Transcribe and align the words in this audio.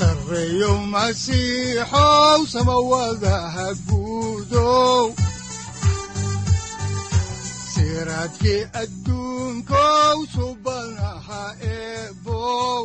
sareyow 0.00 0.76
masiixow 0.92 2.40
samawadaha 2.52 3.66
guudow 3.88 5.04
siraadkii 7.72 8.62
adduunkow 8.82 10.16
subanaha 10.34 11.42
eebow 11.76 12.82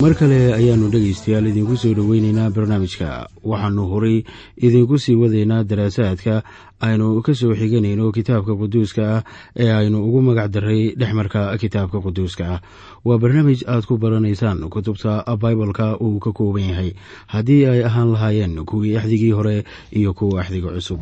mar 0.00 0.12
kale 0.18 0.38
ayaannu 0.58 0.88
dhegaystayaal 0.92 1.46
idiinku 1.50 1.76
soo 1.76 1.94
dhoweynaynaa 1.96 2.50
barnaamijka. 2.56 3.28
Waxaannu 3.50 3.84
horay 3.92 4.18
idiinku 4.66 4.98
sii 4.98 5.14
wadaynaa 5.16 5.64
daraasaadka 5.64 6.42
aynu 6.80 7.22
ka 7.22 7.34
soo 7.34 7.54
xiganayno 7.56 8.12
kitaabka 8.12 8.52
quduuska 8.60 9.02
ah 9.16 9.22
ee 9.56 9.70
aynu 9.72 10.04
ugu 10.04 10.20
magac 10.22 10.50
daray 10.52 10.92
dhexmarka 11.00 11.56
kitaabka 11.58 12.00
quduuska 12.04 12.44
ah. 12.54 12.60
Waa 13.04 13.18
barnaamij 13.18 13.64
aad 13.66 13.86
ku 13.88 13.96
baranaysaan 13.98 14.68
kutubta 14.68 15.24
baibalka 15.40 15.96
uu 16.00 16.18
ka 16.20 16.32
kooban 16.32 16.68
yahay. 16.68 16.92
Haddii 17.32 17.64
ay 17.66 17.80
ahaan 17.84 18.12
lahaayeen 18.12 18.64
kuwii 18.68 18.96
axdigii 19.00 19.32
hore 19.32 19.64
iyo 19.92 20.12
kuwa 20.12 20.40
axdiga 20.44 20.76
cusub 20.76 21.00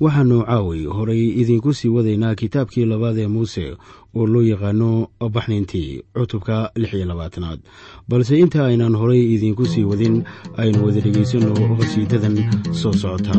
waxaannu 0.00 0.38
caaway 0.46 0.82
horay 0.96 1.22
idiinku 1.40 1.70
sii 1.74 1.88
wadaynaa 1.96 2.34
kitaabkii 2.40 2.84
labaad 2.92 3.18
ee 3.18 3.26
muuse 3.26 3.64
oo 4.16 4.26
loo 4.32 4.42
yaqaano 4.52 5.08
baxnintii 5.34 6.02
cutubka 6.14 6.70
lix 6.80 6.92
iyo 6.94 7.06
labaatanaad. 7.06 7.60
Balse 8.08 8.38
inta 8.38 8.66
aynan 8.66 8.94
horay 9.00 9.22
idiinku 9.34 9.66
sii 9.66 9.84
wadin 9.90 10.16
aynu 10.56 10.84
wada 10.86 11.00
dhegaysanno 11.00 11.52
qhasiidadan 11.78 12.36
soo 12.80 12.92
socota 12.92 13.34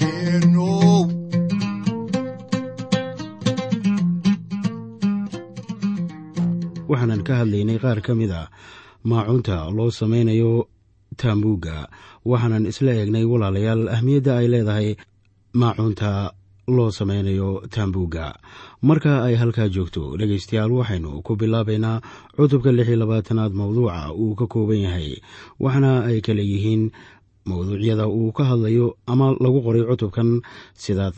heenow 0.00 1.02
waxaanan 6.90 7.22
ka 7.26 7.32
hadlaynay 7.40 7.78
qaar 7.84 7.98
ka 8.06 8.12
mid 8.20 8.32
a 8.40 8.42
maacuunta 9.10 9.56
loo 9.76 9.90
samaynayo 9.98 10.50
taambuugga 11.20 11.76
waxaanan 12.30 12.66
isla 12.70 12.92
eegnay 13.00 13.24
walaalayaal 13.32 13.82
ahmiyadda 13.96 14.32
ay 14.40 14.46
leedahay 14.52 14.88
maacuunta 15.60 16.10
loo 16.76 16.90
samaynayo 16.98 17.50
taambuugga 17.74 18.26
marka 18.88 19.12
ay 19.26 19.34
halkaa 19.42 19.68
joogto 19.74 20.02
dhegaystayaal 20.18 20.72
waxaynu 20.78 21.10
ku 21.26 21.32
bilaabaynaa 21.40 22.00
cutubka 22.36 22.70
lix 22.72 22.88
iyo 22.88 22.96
labaatanaad 23.02 23.52
mawduuca 23.60 24.12
uu 24.22 24.34
ka 24.38 24.46
kooban 24.52 24.80
yahay 24.86 25.08
waxaana 25.60 25.90
ay 26.08 26.18
kale 26.26 26.42
yihiin 26.52 26.84
mawduucyada 27.48 28.04
uu 28.08 28.32
ka 28.36 28.42
hadlayo 28.50 28.86
ama 29.06 29.26
lagu 29.44 29.60
qoray 29.66 29.84
cutubkan. 29.90 30.40
Sidaad 30.82 31.14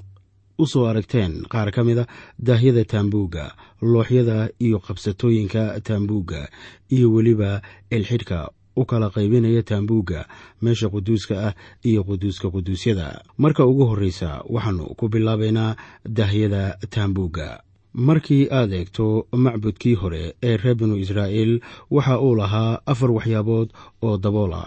u 0.59 0.65
soo 0.67 0.85
aragteen 0.91 1.33
qaar 1.53 1.71
ka 1.71 1.85
mida 1.87 2.05
daahyada 2.47 2.83
taambuugga 2.93 3.45
looxyada 3.93 4.51
iyo 4.59 4.79
qabsatooyinka 4.87 5.63
taambuugga 5.87 6.49
iyo 6.95 7.07
weliba 7.15 7.63
ilxidhka 7.97 8.39
u 8.77 8.85
kala 8.85 9.11
qaybinaya 9.11 9.63
taambuugga 9.63 10.27
meesha 10.63 10.89
quduuska 10.89 11.35
ah 11.49 11.55
iyo 11.85 12.05
quduuska 12.05 12.51
quduusyada. 12.51 13.23
Marka 13.39 13.67
ugu 13.67 13.85
horreysa 13.87 14.43
waxaannu 14.49 14.95
ku 14.99 15.09
bilaabaynaa 15.09 15.77
daahyada 16.05 16.79
taambuugga. 16.91 17.61
Markii 17.95 18.49
aad 18.53 18.73
eegto 18.73 19.27
macbudkii 19.33 19.95
hore 19.95 20.35
ee 20.43 20.57
reer 20.57 20.75
binu 20.77 20.97
israa'iil 20.97 21.61
waxa 21.91 22.21
uu 22.21 22.35
lahaa 22.37 22.81
afar 22.87 23.11
waxyaabood 23.11 23.69
oo 24.03 24.17
daboola. 24.19 24.63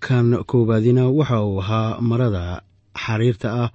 Kan 0.00 0.42
koowaadina 0.46 1.08
waxa 1.08 1.42
uu 1.46 1.60
ahaa 1.62 2.00
marada 2.00 2.62
xariirta 3.04 3.48
ah 3.62 3.70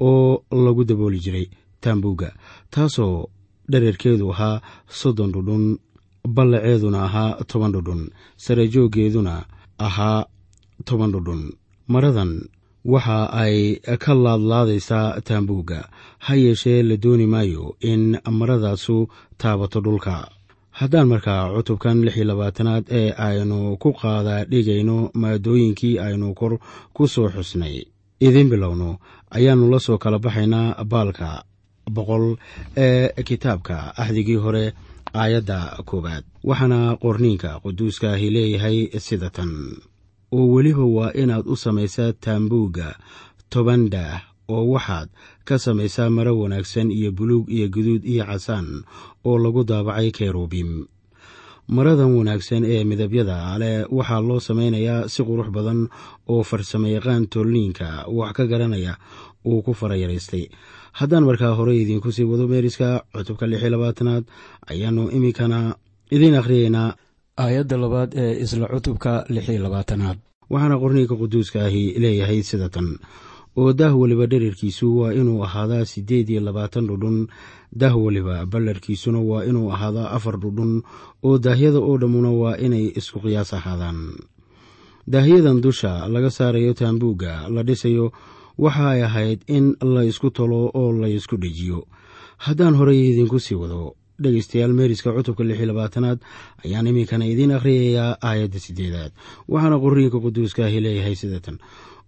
oo 0.00 0.44
lagu 0.64 0.84
dabooli 0.84 1.18
jiray 1.24 1.46
taambuugga 1.80 2.32
taasoo 2.70 3.26
dherarkeedu 3.70 4.30
ahaa 4.32 4.60
soddon 4.88 5.32
dhudhun 5.32 5.78
ballaceeduna 6.28 7.04
ahaa 7.04 7.36
toban 7.50 7.72
dhudhun 7.72 8.02
sarajooggeeduna 8.36 9.34
ahaa 9.78 10.24
toban 10.84 11.12
dhudhun. 11.12 11.42
Maradan 11.88 12.32
waxa 12.84 13.18
ay 13.42 13.76
ka 14.02 14.14
laadlaadaysaa 14.14 15.20
taambuugga 15.20 15.80
ha 16.18 16.34
yeeshee 16.34 16.82
la 16.82 16.96
dooni 16.96 17.26
maayo 17.26 17.76
in 17.80 18.18
maradaasu 18.30 19.08
taabato 19.38 19.80
dhulka. 19.80 20.28
Haddaan 20.70 21.08
markaa 21.08 21.50
cutubkan 21.54 22.04
lix 22.04 22.16
iyo 22.16 22.24
labaatanaad 22.24 22.84
ee 22.90 23.10
aynu 23.26 23.76
ku 23.82 23.92
qaada 23.92 24.44
dhigayno 24.44 25.10
maadooyinkii 25.14 25.98
aynu 25.98 26.34
kor 26.34 26.58
ku 26.94 27.08
soo 27.08 27.28
xusnay 27.28 27.76
idiin 28.20 28.48
bilowno 28.52 28.96
ayaannu 29.36 29.66
la 29.70 29.78
soo 29.80 29.98
kala 29.98 30.18
baxaynaa 30.18 30.84
baalka 30.84 31.44
boqol 31.94 32.24
ee 32.76 33.22
kitaabka 33.28 33.76
axdigii 34.02 34.36
hore 34.44 34.64
aayadda 35.14 35.82
koowaad. 35.88 36.24
Waxaana 36.44 36.96
qorniinka 37.02 37.60
quduuskaahi 37.64 38.30
leeyahay 38.34 38.78
sida 38.98 39.30
tan 39.30 39.50
oo 40.32 40.46
weliba 40.54 40.84
waa 40.96 41.12
inaad 41.22 41.46
u 41.46 41.56
samaysaa 41.56 42.12
taambuugga 42.12 42.94
toban 43.50 43.90
daah 43.90 44.22
oo 44.48 44.64
waxaad 44.74 45.08
ka 45.44 45.58
samaysaa 45.58 46.10
maro 46.10 46.38
wanaagsan 46.38 46.90
iyo 46.90 47.10
buluug 47.12 47.50
iyo 47.50 47.66
guduud 47.68 48.02
iyo 48.06 48.24
casaan 48.24 48.84
oo 49.24 49.38
lagu 49.38 49.64
daabacay 49.64 50.10
kerubiim 50.10 50.86
maradan 51.68 52.14
wanaagsan 52.18 52.62
ee 52.64 52.84
midabyada 52.84 53.58
leh 53.58 53.86
waxaa 53.90 54.20
loo 54.28 54.40
samaynayaa 54.40 55.08
si 55.12 55.22
qurux 55.22 55.50
badan 55.50 55.80
oo 56.30 56.42
farsamayaqaan 56.42 57.26
tolniinka 57.32 58.06
wax 58.18 58.32
ka 58.36 58.44
garanaya 58.50 58.94
uu 59.46 59.62
ku 59.66 59.74
farayaraystay 59.74 60.44
haddaan 60.98 61.24
markaa 61.24 61.54
horey 61.58 61.82
idiinku 61.82 62.12
sii 62.12 62.24
wado 62.24 62.48
meeriska 62.48 63.04
cutubka 63.12 63.46
lix 63.46 63.60
iyo 63.62 63.70
labaatanaad 63.70 64.24
ayaannu 64.70 65.10
iminkana 65.16 65.74
idiin 66.10 66.34
akhriyeynaa. 66.40 66.94
Aayadda 67.40 67.76
labaad 67.76 68.10
ee 68.22 68.40
isla 68.44 68.66
cutubka 68.68 69.24
lix 69.28 69.48
iyo 69.48 69.62
labaatanaad. 69.62 70.18
Waxaana 70.50 70.76
qorniinka 70.82 71.14
quduuska 71.20 71.64
ahi 71.66 71.82
leeyahay 72.02 72.42
sida 72.42 72.68
tan. 72.68 72.98
Oo 73.56 73.72
daah 73.72 73.94
weliba 74.00 74.26
dherarkiisu 74.26 74.86
waa 74.98 75.12
inuu 75.12 75.42
ahaadaa 75.44 75.84
siddeed 75.84 76.28
iyo 76.30 76.40
labaatan 76.40 76.86
dhudhun. 76.86 77.26
Daah 77.72 77.94
weliba 78.04 78.46
ballarkiisuna 78.46 79.18
waa 79.30 79.44
inuu 79.44 79.72
ahaadaa 79.72 80.10
afar 80.10 80.36
dhudhun 80.42 80.82
oo 81.22 81.38
daahyada 81.38 81.78
oo 81.78 81.96
dhammuna 81.98 82.30
waa 82.30 82.56
inay 82.66 82.92
isku 82.98 83.18
qiyaas 83.20 83.54
ahaadaan. 83.54 83.98
Daahyadan 85.10 85.60
dusha 85.64 86.06
laga 86.08 86.30
saarayo 86.30 86.74
taambuugga 86.74 87.48
la 87.48 87.62
dhisayo 87.62 88.12
waxa 88.58 88.88
ay 88.90 89.02
ahayd 89.02 89.40
in 89.46 89.76
la 89.82 90.02
ysku 90.04 90.30
talo 90.30 90.70
oo 90.74 90.92
la 90.92 91.08
ysku 91.08 91.36
dhejiyo. 91.36 91.86
Haddaan 92.38 92.74
horey 92.74 93.10
idinku 93.12 93.38
sii 93.40 93.54
wado 93.54 93.94
dhegaystayaal 94.20 94.72
meeriska 94.72 95.12
cutubka 95.12 95.44
lix 95.44 95.58
iyo 95.58 95.66
labaatanaad 95.72 96.18
ayaan 96.64 96.86
iminkana 96.86 97.24
idiin 97.26 97.52
akhriyayaa 97.56 98.18
aayadda 98.22 98.58
siddeedaad. 98.60 99.12
Waxaana 99.48 99.78
qorriinka 99.80 100.18
quduuskaahi 100.20 100.80
leeyahay 100.80 101.14
sidatan. 101.16 101.58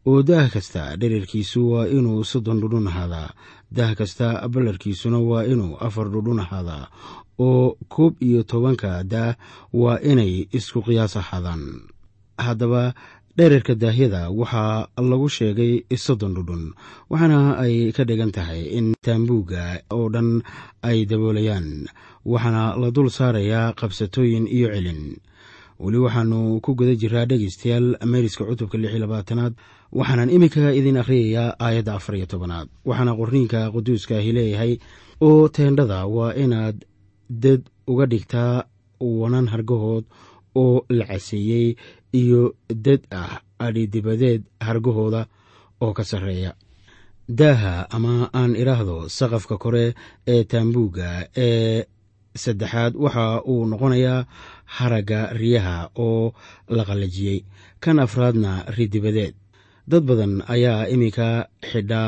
Oo 0.06 0.22
daah 0.22 0.50
kasta 0.50 0.96
dherarkiisu 1.00 1.60
waa 1.70 1.86
inuu 1.86 2.24
soddon 2.24 2.60
dhudhun 2.60 2.88
ahaadaa. 2.88 3.30
Daah 3.70 3.94
kasta 3.94 4.48
ballarkiisuna 4.48 5.18
waa 5.18 5.44
inuu 5.46 5.76
afar 5.80 6.10
dhudhun 6.10 6.40
ahaadaa. 6.40 6.90
Oo 7.38 7.78
koob 7.88 8.18
iyo 8.22 8.42
tobanka 8.42 9.04
daah 9.04 9.36
waa 9.72 9.98
inay 10.02 10.48
isku 10.52 10.82
qiyaas 10.82 11.16
ahaadaan. 11.16 11.86
Haddaba 12.38 12.94
dherarka 13.37 13.75
daahyada 13.75 14.29
waxaa 14.31 14.88
lagu 15.11 15.29
sheegay 15.37 15.73
soddon 15.96 16.34
dhudhun 16.37 16.64
waxaana 17.11 17.56
ay 17.64 17.93
ka 17.96 18.05
dhigan 18.08 18.32
tahay 18.37 18.62
in 18.79 18.93
taambuugga 19.05 19.81
oo 19.96 20.08
dhan 20.14 20.43
ay 20.88 20.99
daboolayaan 21.11 21.88
waxaana 22.32 22.76
la 22.81 22.88
dul 22.90 23.08
saarayaa 23.19 23.73
qabsatooyin 23.81 24.46
iyo 24.56 24.69
celin. 24.75 25.17
Weli 25.82 25.99
waxaanu 25.99 26.61
ku 26.64 26.75
guda 26.79 26.94
jiraa 26.94 27.25
dhegeystayaal 27.31 27.96
meeriska 28.05 28.44
cutubka 28.44 28.76
lix 28.79 28.93
iyo 28.93 29.00
labaatanaad 29.05 29.55
waxaanan 29.99 30.31
iminka 30.31 30.70
idin 30.78 31.00
akhriyayaa 31.02 31.56
aayadda 31.58 31.93
afar 31.99 32.14
iyo 32.20 32.26
tobanaad 32.32 32.69
waxaana 32.85 33.17
qorniinka 33.20 33.61
quduuskaahi 33.75 34.31
leeyahay 34.37 34.73
oo 35.26 35.49
teendhada 35.49 36.05
waa 36.06 36.37
inaad 36.37 36.85
dad 37.44 37.62
uga 37.88 38.06
dhigtaa 38.12 38.64
wanan 39.00 39.49
hargahood 39.52 40.05
oo 40.54 40.84
la 40.88 41.04
caseeyey 41.10 41.76
iyo 42.20 42.54
dad 42.69 43.00
ah 43.10 43.40
adhidibadeed 43.58 44.43
hargahooda 44.60 45.26
oo 45.82 45.93
ka 45.96 46.04
sarreeya. 46.04 46.52
Daaha 47.28 47.87
ama 47.90 48.28
aan 48.34 48.52
idhaahdo 48.56 49.08
saqafka 49.08 49.56
kore 49.62 49.94
ee 50.26 50.44
taambuugga 50.44 51.28
ee 51.37 51.84
saddexaad 52.43 52.93
waxa 53.04 53.43
uu 53.50 53.66
noqonayaa 53.70 54.26
haragga 54.76 55.20
riyaha 55.40 55.90
oo 55.96 56.32
la 56.76 56.82
qallajiyey 56.88 57.44
kan 57.81 57.99
afraadna 58.04 58.64
ridibadeed. 58.76 59.34
Dad 59.88 60.02
badan 60.08 60.43
ayaa 60.54 60.88
iminka 60.93 61.49
xidha 61.70 62.02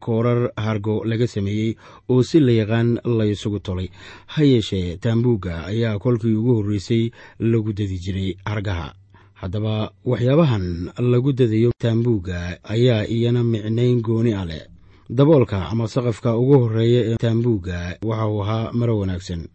koorar 0.00 0.50
hargo 0.56 1.04
laga 1.04 1.26
sameeyey 1.26 1.74
oo 2.08 2.22
si 2.22 2.40
la 2.40 2.52
yaqaan 2.52 3.00
laysugu 3.04 3.58
tolay. 3.60 3.88
Ha 4.26 4.42
yeeshee 4.44 4.96
taambuugga 4.96 5.66
ayaa 5.66 5.98
kolkii 5.98 6.34
ugu 6.34 6.54
horreysay 6.54 7.10
lagu 7.40 7.72
dadi 7.72 7.98
jiray 7.98 8.36
hargaha. 8.44 8.94
Haddaba 9.34 9.92
waxyaabahan 10.04 10.92
lagu 10.98 11.32
dadayo 11.32 11.70
taambuugga 11.78 12.58
ayaa 12.64 13.04
iyana 13.06 13.44
micnayn 13.44 14.00
gooni 14.02 14.32
a 14.34 14.44
leh. 14.44 14.64
Daboolka 15.10 15.68
ama 15.70 15.86
saqafka 15.88 16.36
ugu 16.36 16.58
horreeya 16.58 17.00
ee 17.12 17.16
taambuugga 17.16 17.98
waxa 18.02 18.26
uu 18.28 18.42
ahaa 18.42 18.72
maro 18.72 18.98
wanaagsan 18.98 19.46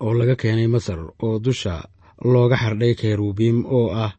oo 0.00 0.14
laga 0.14 0.34
keenay 0.36 0.66
masar 0.66 0.98
oo 1.22 1.38
dusha 1.38 1.84
looga 2.24 2.56
xardhay 2.56 2.94
kerubiim 2.94 3.64
oo 3.64 3.88
ah 3.96 4.12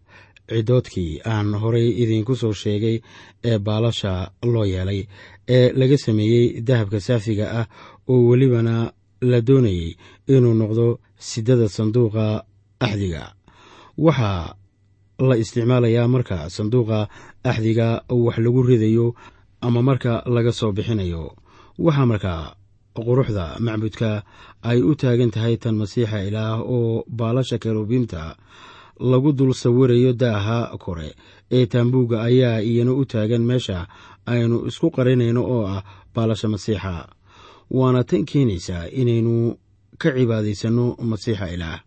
cidoodkii 0.52 1.12
aan 1.34 1.48
horay 1.62 1.88
idiinku 2.04 2.34
soo 2.42 2.54
sheegay 2.62 2.98
ee 3.50 3.58
baalasha 3.66 4.12
loo 4.54 4.66
yeelay 4.74 5.02
ee 5.56 5.66
laga 5.80 5.98
sameeyey 6.06 6.46
dahabka 6.68 7.00
saafiga 7.08 7.46
ah 7.60 7.66
oo 8.12 8.20
welibana 8.30 8.76
la 9.32 9.40
doonayey 9.48 9.90
inuu 10.36 10.54
noqdo 10.62 10.86
sidada 11.30 11.68
sanduuqa 11.76 12.26
axdiga. 12.86 13.24
Waxaa 14.06 14.56
la 15.28 15.36
isticmaalayaa 15.42 16.08
marka 16.16 16.38
sanduuqa 16.56 17.00
axdiga 17.52 17.88
wax 18.26 18.38
lagu 18.46 18.62
ridayo 18.70 19.08
ama 19.66 19.82
marka 19.90 20.14
laga 20.36 20.52
soo 20.60 20.72
bixinayo. 20.78 21.24
Waxaa 21.86 22.06
markaa 22.12 22.42
quruxda 22.96 23.46
macbudka 23.66 24.10
ay 24.70 24.80
u 24.90 24.92
taagan 25.02 25.32
tahay 25.36 25.56
tan 25.62 25.76
masiixa 25.82 26.18
ilaah 26.28 26.60
oo 26.76 27.04
baalasha 27.20 27.58
kerubiimta 27.64 28.22
lagu 29.02 29.32
dul 29.34 29.54
sawirayo 29.54 30.14
daaha 30.14 30.78
kore. 30.78 31.16
Ee 31.52 31.66
taambuugga 31.66 32.22
ayaa 32.24 32.62
iyana 32.62 32.94
u 32.94 33.06
taagan 33.06 33.42
meesha 33.50 33.88
aynu 34.26 34.66
isku 34.70 34.92
qarinayno 34.92 35.42
oo 35.44 35.66
ah 35.68 35.84
baalasha 36.16 36.48
masiixa. 36.48 37.08
Waana 37.72 38.04
tan 38.04 38.26
keenaysaa 38.26 38.86
inaynu 38.92 39.56
ka 39.98 40.10
cibaadaysanno 40.16 40.86
masiixa 41.02 41.48
ilaah. 41.54 41.80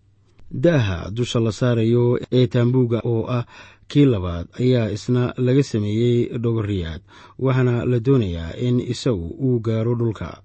Daaha 0.50 1.10
dusha 1.10 1.40
la 1.40 1.52
saarayo 1.52 2.18
ee 2.32 2.46
taambuugga 2.46 3.00
oo 3.04 3.26
ah 3.28 3.44
kii 3.88 4.04
labaad 4.04 4.46
ayaa 4.60 4.90
isna 4.96 5.32
laga 5.36 5.62
sameeyey 5.62 6.38
dhogoriyaad 6.38 7.00
waxaana 7.38 7.84
la 7.84 7.98
doonayaa 8.00 8.56
in 8.66 8.80
isagu 8.80 9.26
uu 9.46 9.58
gaaro 9.60 9.94
dhulka. 9.94 10.42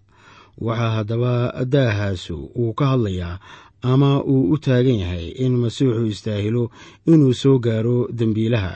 Waxaa 0.62 0.89
haddaba 0.95 1.54
daahaasu 1.66 2.36
uu 2.56 2.74
ka 2.74 2.86
hadlayaa 2.92 3.39
ama 3.81 4.24
uu 4.24 4.52
u 4.54 4.58
taagan 4.58 5.00
yahay 5.04 5.26
in 5.46 5.54
masiixu 5.58 6.06
istaahilo 6.06 6.72
inuu 7.08 7.34
soo 7.34 7.60
gaaro 7.60 8.08
dembiilaha. 8.12 8.74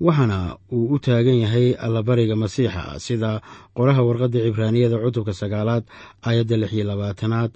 Waxaana 0.00 0.56
uu 0.72 0.86
u 0.94 0.98
taagan 0.98 1.38
yahay 1.44 1.72
allabariga 1.74 2.36
masiixa 2.36 2.98
sida 2.98 3.40
qoraha 3.76 4.02
warqadda 4.02 4.38
cibraaniyada 4.46 4.98
cutubka 5.04 5.32
sagaalaad 5.32 5.84
aayadda 6.26 6.56
lix 6.56 6.72
iyo 6.72 6.84
labaatanaad 6.90 7.50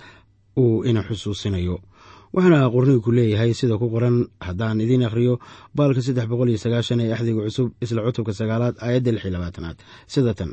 uu 0.56 0.84
ina 0.84 1.02
xusuusinayo 1.08 1.76
waxaana 2.34 2.68
qorniinku 2.74 3.10
leeyahay 3.16 3.52
sida 3.54 3.78
ku 3.80 3.86
qoran 3.94 4.16
haddaan 4.46 4.80
idiin 4.84 5.04
akhriyo 5.08 5.34
baalka 5.76 6.00
saddex 6.06 6.26
boqol 6.30 6.48
iyo 6.52 6.58
sagaashan 6.64 7.00
ee 7.04 7.12
axdiga 7.16 7.42
cusub 7.46 7.68
isla 7.84 8.00
cutubka 8.06 8.32
sagaalaad 8.40 8.74
aayadda 8.84 9.10
lix 9.14 9.22
iyo 9.24 9.32
labaatanaad. 9.36 9.76
Sida 10.12 10.32
tan 10.38 10.52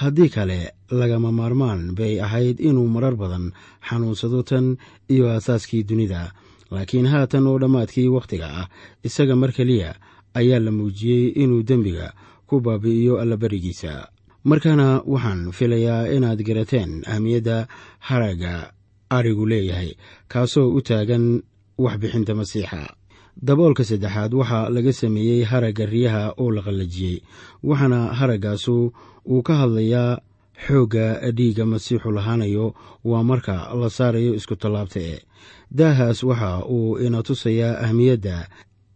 haddii 0.00 0.28
kale 0.30 0.58
lagama 1.00 1.32
maarmaan 1.32 1.94
bay 1.98 2.20
ahayd 2.26 2.60
inuu 2.60 2.86
marar 2.94 3.14
badan 3.22 3.50
xanuunsado 3.88 4.42
tan 4.50 4.76
iyo 5.10 5.24
aasaaskii 5.34 5.82
dunida. 5.88 6.32
Laakiin 6.70 7.06
haatan 7.12 7.46
oo 7.50 7.58
dhammaadkii 7.58 8.08
wakhtiga 8.16 8.46
ah 8.60 8.66
isaga 9.02 9.34
mar 9.36 9.50
keliya 9.56 9.90
ayaa 10.38 10.60
la 10.60 10.70
muujiyey 10.70 11.32
inuu 11.42 11.62
dembiga 11.68 12.12
ku 12.46 12.60
baabi'iyo 12.60 13.18
allabarigiisa 13.22 14.08
markaana 14.44 15.00
waxaan 15.12 15.40
filayaa 15.52 16.12
inaad 16.16 16.40
garateen 16.48 16.90
ahmiyadda 17.12 17.56
haragga 18.08 18.54
arigu 19.10 19.46
leeyahay 19.46 19.90
kaasoo 20.28 20.68
u 20.76 20.80
taagan 20.80 21.42
waxbixinta 21.78 22.34
masiixa. 22.34 22.80
Daboolka 23.42 23.84
saddexaad 23.84 24.34
waxaa 24.34 24.68
laga 24.74 24.92
sameeyey 24.92 25.44
haragga 25.50 25.86
riyaha 25.86 26.34
oo 26.42 26.50
la 26.50 26.62
qallajiyey 26.62 27.22
waxaana 27.62 27.98
haraggaasu 28.18 28.92
uu 29.30 29.42
ka 29.42 29.54
hadlayaa 29.60 30.18
xoogga 30.66 31.30
dhiigga 31.36 31.64
masiixu 31.66 32.10
lahaanayo. 32.10 32.74
Waa 33.04 33.22
marka 33.22 33.54
la 33.80 33.90
saarayo 33.90 34.34
isku 34.34 34.56
tallaabta 34.56 35.00
e 35.00 35.14
daahaas 35.70 36.22
waxa 36.22 36.50
uu 36.66 36.98
ina 36.98 37.22
tusayaa 37.22 37.78
ahmiyadda 37.84 38.48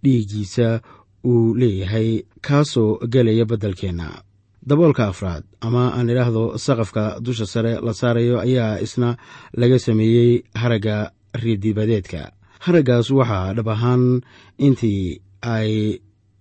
dhiiggiisa 0.05 0.81
uu 1.25 1.55
leeyahay 1.55 2.23
kaasoo 2.47 2.99
gelaya 3.13 3.45
beddelkeenna 3.45 4.09
daboolka 4.69 5.05
afraad 5.13 5.43
ama 5.67 5.85
aan 5.97 6.11
idhaahdo 6.13 6.45
saqafka 6.65 7.05
dusha 7.25 7.47
sare 7.47 7.73
la 7.87 7.93
saarayo 8.01 8.37
ayaa 8.47 8.79
isna 8.87 9.17
laga 9.61 9.79
sameeyey 9.79 10.43
haragga 10.63 10.97
ridibadeedka 11.43 12.21
haraggaas 12.65 13.11
waxaa 13.19 13.55
dhab 13.57 13.69
ahaan 13.75 14.05
intii 14.67 15.21
ay 15.55 15.73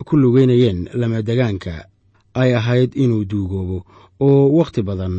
ku 0.07 0.13
lugeynayeen 0.21 0.79
lamadegaanka 1.01 1.75
ay 2.41 2.49
ahayd 2.59 2.91
inuu 3.03 3.25
duugoobo 3.31 3.77
oo 4.25 4.43
wakhti 4.57 4.81
badan 4.89 5.15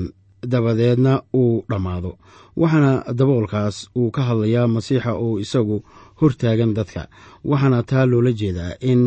dabadeedna 0.52 1.12
uu 1.40 1.64
dhammaado 1.71 2.12
waxaana 2.61 2.92
daboolkaas 3.18 3.76
uu 3.99 4.11
ka 4.14 4.23
hadlayaa 4.28 4.66
masiixa 4.75 5.12
oo 5.25 5.38
isagu 5.44 5.76
hortaagan 6.21 6.75
dadka 6.78 7.02
waxaana 7.50 7.82
taa 7.90 8.06
loola 8.11 8.32
jeedaa 8.40 8.73
in 8.90 9.02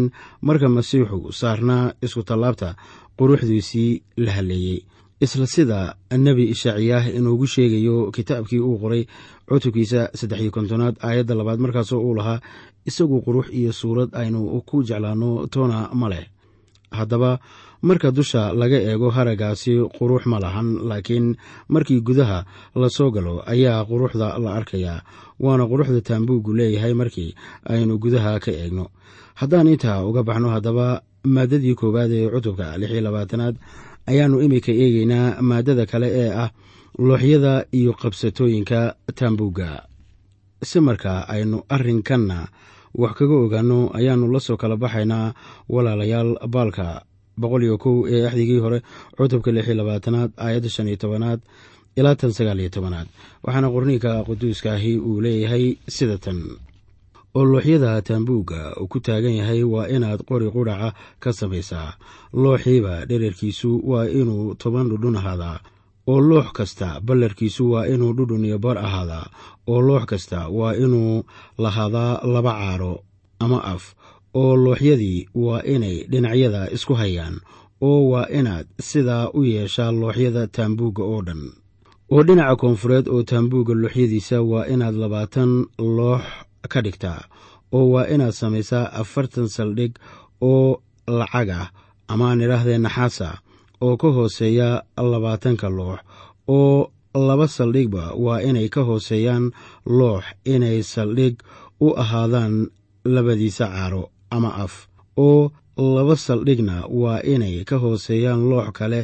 marka 0.47 0.67
masiixu 0.77 1.19
saarnaa 1.39 1.93
isku 2.05 2.23
tallaabta 2.29 2.69
quruxdiisii 3.17 4.01
la 4.17 4.31
halleeyey 4.31 4.79
isla 5.21 5.47
sida 5.47 5.95
nebi 6.17 6.43
ishaaciyaah 6.53 7.05
inuugu 7.17 7.47
sheegayo 7.47 8.11
kitaabkii 8.15 8.59
uu 8.59 8.77
qoray 8.83 9.03
cutubkiisa 9.47 10.09
saddex 10.19 10.39
iyo 10.41 10.51
kontonaad 10.51 10.95
aayadda 11.07 11.35
labaad 11.35 11.59
markaasoo 11.59 11.99
uu 12.07 12.15
lahaa 12.15 12.39
isagu 12.85 13.21
qurux 13.25 13.47
iyo 13.59 13.71
suurad 13.73 14.09
aynu 14.13 14.61
ku 14.67 14.83
jeclaanno 14.83 15.47
toona 15.47 15.89
ma 15.93 16.09
leh. 16.09 16.25
Haddaba 16.91 17.39
marka 17.81 18.11
dusha 18.11 18.53
laga 18.53 18.77
eego 18.89 19.09
haraggaasi 19.09 19.71
qurux 19.97 20.23
ma 20.31 20.39
lahan 20.39 20.67
laakiin 20.89 21.35
markii 21.69 22.01
gudaha 22.07 22.45
la 22.75 22.89
soo 22.89 23.09
galo 23.11 23.43
ayaa 23.53 23.85
quruxda 23.89 24.27
la 24.43 24.49
arkayaa 24.59 24.99
waana 25.39 25.63
quruxda 25.71 26.01
taambuuggu 26.01 26.53
leeyahay 26.53 26.93
markii 26.93 27.35
aynu 27.73 27.97
gudaha 28.03 28.39
ka 28.39 28.51
eegno. 28.51 28.85
Haddaan 29.39 29.67
intaa 29.67 30.03
uga 30.05 30.23
baxno 30.23 30.49
haddaba 30.55 31.01
maaddadii 31.35 31.75
koowaad 31.79 32.11
ee 32.19 32.27
cutubka 32.33 32.77
lix 32.79 32.89
iyo 32.91 33.01
labaatanaad 33.07 33.55
ayaannu 34.11 34.37
iminka 34.45 34.71
eegeynaa 34.83 35.27
maaddada 35.49 35.85
kale 35.91 36.07
ee 36.21 36.29
ah 36.43 36.49
looxyada 37.07 37.53
iyo 37.79 37.91
qabsatooyinka 38.01 38.79
taambuugga 39.17 39.69
si 40.69 40.79
marka 40.87 41.11
aynu 41.33 41.57
arrinkanna 41.75 42.37
wax 43.01 43.13
kaga 43.19 43.35
ogaanno 43.45 43.79
ayaannu 43.99 44.27
la 44.33 44.39
soo 44.39 44.57
kala 44.61 44.75
baxaynaa 44.83 45.33
walaalayaal 45.73 46.31
baalka. 46.55 46.87
Boqol 47.41 47.63
iyo 47.67 47.75
kow 47.83 47.95
ee 48.13 48.21
axdigii 48.27 48.59
hore 48.63 48.79
cutubka 49.17 49.51
lix 49.55 49.65
iyo 49.67 49.75
labaatanaad 49.81 50.31
aayadda 50.45 50.69
shan 50.75 50.87
iyo 50.87 50.97
tobanaad 51.03 51.39
ilaa 51.99 52.15
tan 52.15 52.31
sagaal 52.37 52.59
iyo 52.63 52.69
tobanaad. 52.75 53.07
Waxaana 53.43 53.67
qorniinka 53.75 54.11
quduuskaahi 54.27 54.91
uu 55.07 55.21
leeyahay 55.25 55.65
sida 55.95 56.17
tan 56.17 56.39
oo 57.35 57.45
looxyada 57.51 58.01
taambuugga 58.07 58.61
uu 58.81 58.87
ku 58.87 58.99
taagan 58.99 59.35
yahay 59.39 59.63
waa 59.63 59.87
inaad 59.95 60.21
qori 60.29 60.47
qudhaca 60.55 60.89
ka 61.19 61.29
samaysaa. 61.33 61.93
Looxiiba 62.33 63.05
dherarkiisu 63.09 63.81
waa 63.89 64.05
inuu 64.19 64.55
toban 64.61 64.89
dhudhun 64.89 65.15
ahaadaa 65.15 65.57
oo 66.07 66.19
loox 66.29 66.47
kasta 66.57 67.01
ballarkiisu 67.05 67.63
waa 67.71 67.85
inuu 67.93 68.13
dhudhun 68.17 68.45
iyo 68.45 68.57
bar 68.59 68.77
ahaadaa 68.77 69.25
oo 69.67 69.81
loox 69.87 70.05
kasta 70.05 70.39
waa 70.49 70.73
inuu 70.75 71.23
lahaadaa 71.57 72.21
laba 72.33 72.53
caaro 72.59 72.93
ama 73.39 73.59
af 73.73 73.83
oo 74.33 74.55
looxyadii 74.63 75.27
waa 75.35 75.61
inay 75.63 75.97
dhinacyada 76.11 76.61
isku 76.75 76.93
hayaan 76.93 77.35
oo 77.81 78.09
waa 78.11 78.27
inaad 78.39 78.67
sidaa 78.89 79.29
u 79.33 79.43
yeeshaa 79.43 79.91
looxyada 79.91 80.47
taambuugga 80.47 81.03
oo 81.03 81.21
dhan. 81.27 81.41
Oo 82.11 82.23
dhinaca 82.27 82.55
koonfureed 82.61 83.07
oo 83.07 83.23
taambuugga 83.23 83.73
looxyadiisa 83.73 84.41
waa 84.41 84.65
inaad 84.73 84.95
labaatan 84.95 85.51
loox 85.97 86.21
ka 86.73 86.79
dhigtaa 86.85 87.21
oo 87.75 87.85
waa 87.93 88.07
inaad 88.13 88.33
samaysaa 88.41 88.85
afartan 89.01 89.47
saldhig 89.55 89.93
oo 90.41 90.81
lacag 91.19 91.49
ah 91.59 91.67
amaan 92.11 92.41
idhaahdee 92.45 92.77
naxaasa 92.85 93.29
oo 93.85 93.93
ka 94.01 94.07
hooseeya 94.17 94.69
labaatanka 95.11 95.67
loox 95.77 95.99
oo 96.57 96.91
laba 97.27 97.47
saldhigba 97.57 98.03
waa 98.25 98.39
inay 98.49 98.67
ka 98.75 98.81
hooseeyaan 98.89 99.45
loox 99.97 100.23
inay 100.53 100.79
saldhig 100.93 101.35
u 101.85 101.87
ahaadaan 102.03 102.53
labadiisa 103.15 103.65
caaro 103.73 104.03
ama 104.35 104.49
af 104.63 104.73
oo 105.25 105.51
laba 105.95 106.15
saldhigna 106.25 106.75
waa 107.01 107.19
inay 107.33 107.63
ka 107.69 107.77
hooseeyaan 107.83 108.41
loox 108.49 108.67
kale 108.77 109.01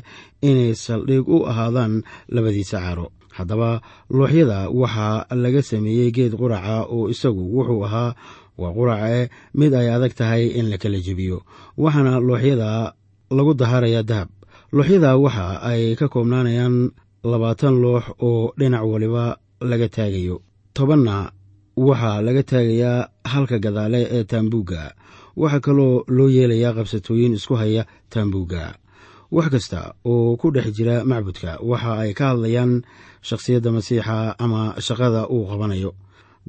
inay 0.50 0.72
saldhig 0.86 1.24
u 1.36 1.38
ahaadaan 1.52 1.94
labadiisa 2.36 2.78
caaro 2.84 3.08
haddaba 3.42 3.70
looxyada 4.18 4.60
waxaa 4.82 5.26
laga 5.44 5.62
sameeyey 5.70 6.10
geed 6.16 6.34
quraca 6.42 6.76
oo 6.96 7.10
isagu 7.14 7.44
wuxuu 7.56 7.82
ahaa 7.88 8.16
waa 8.62 8.74
qurace 8.78 9.30
mid 9.60 9.74
ay 9.80 9.88
adag 9.96 10.14
tahay 10.20 10.44
in 10.60 10.66
la 10.72 10.78
kala 10.82 11.00
jebiyo 11.08 11.38
waxaana 11.84 12.14
looxyada 12.28 12.70
lagu 13.38 13.54
daharayaa 13.62 14.04
dahab. 14.10 14.30
Looxyada 14.76 15.10
waxa 15.24 15.46
ay 15.70 15.96
ka 16.00 16.06
koobnaanayaan 16.14 16.76
labaatan 17.32 17.76
loox 17.84 18.04
oo 18.28 18.54
dhinac 18.60 18.84
waliba 18.92 19.26
laga 19.70 19.88
taagayo 19.96 20.36
tobanna 20.76 21.16
waxaa 21.88 22.22
laga 22.26 22.44
taagayaa 22.52 22.98
halka 23.32 23.58
gadaale 23.64 24.00
ee 24.16 24.24
taambuugga 24.32 24.82
waxaa 25.42 25.64
kaloo 25.66 26.04
loo 26.18 26.30
yeelayaa 26.36 26.74
qabsatooyin 26.78 27.34
isku 27.40 27.56
haya 27.62 27.84
taambuugga 28.14 28.64
wax 29.32 29.48
kasta 29.54 29.94
oo 30.06 30.36
ku 30.38 30.52
dhex 30.52 30.68
jira 30.76 31.04
macbudka. 31.06 31.58
Waxa 31.64 31.92
ay 32.04 32.14
ka 32.14 32.26
hadlayaan 32.36 32.84
shakhsiyadda 33.22 33.70
masiixa 33.72 34.36
ama 34.40 34.76
shaqada 34.80 35.28
uu 35.30 35.48
qabanayo. 35.50 35.92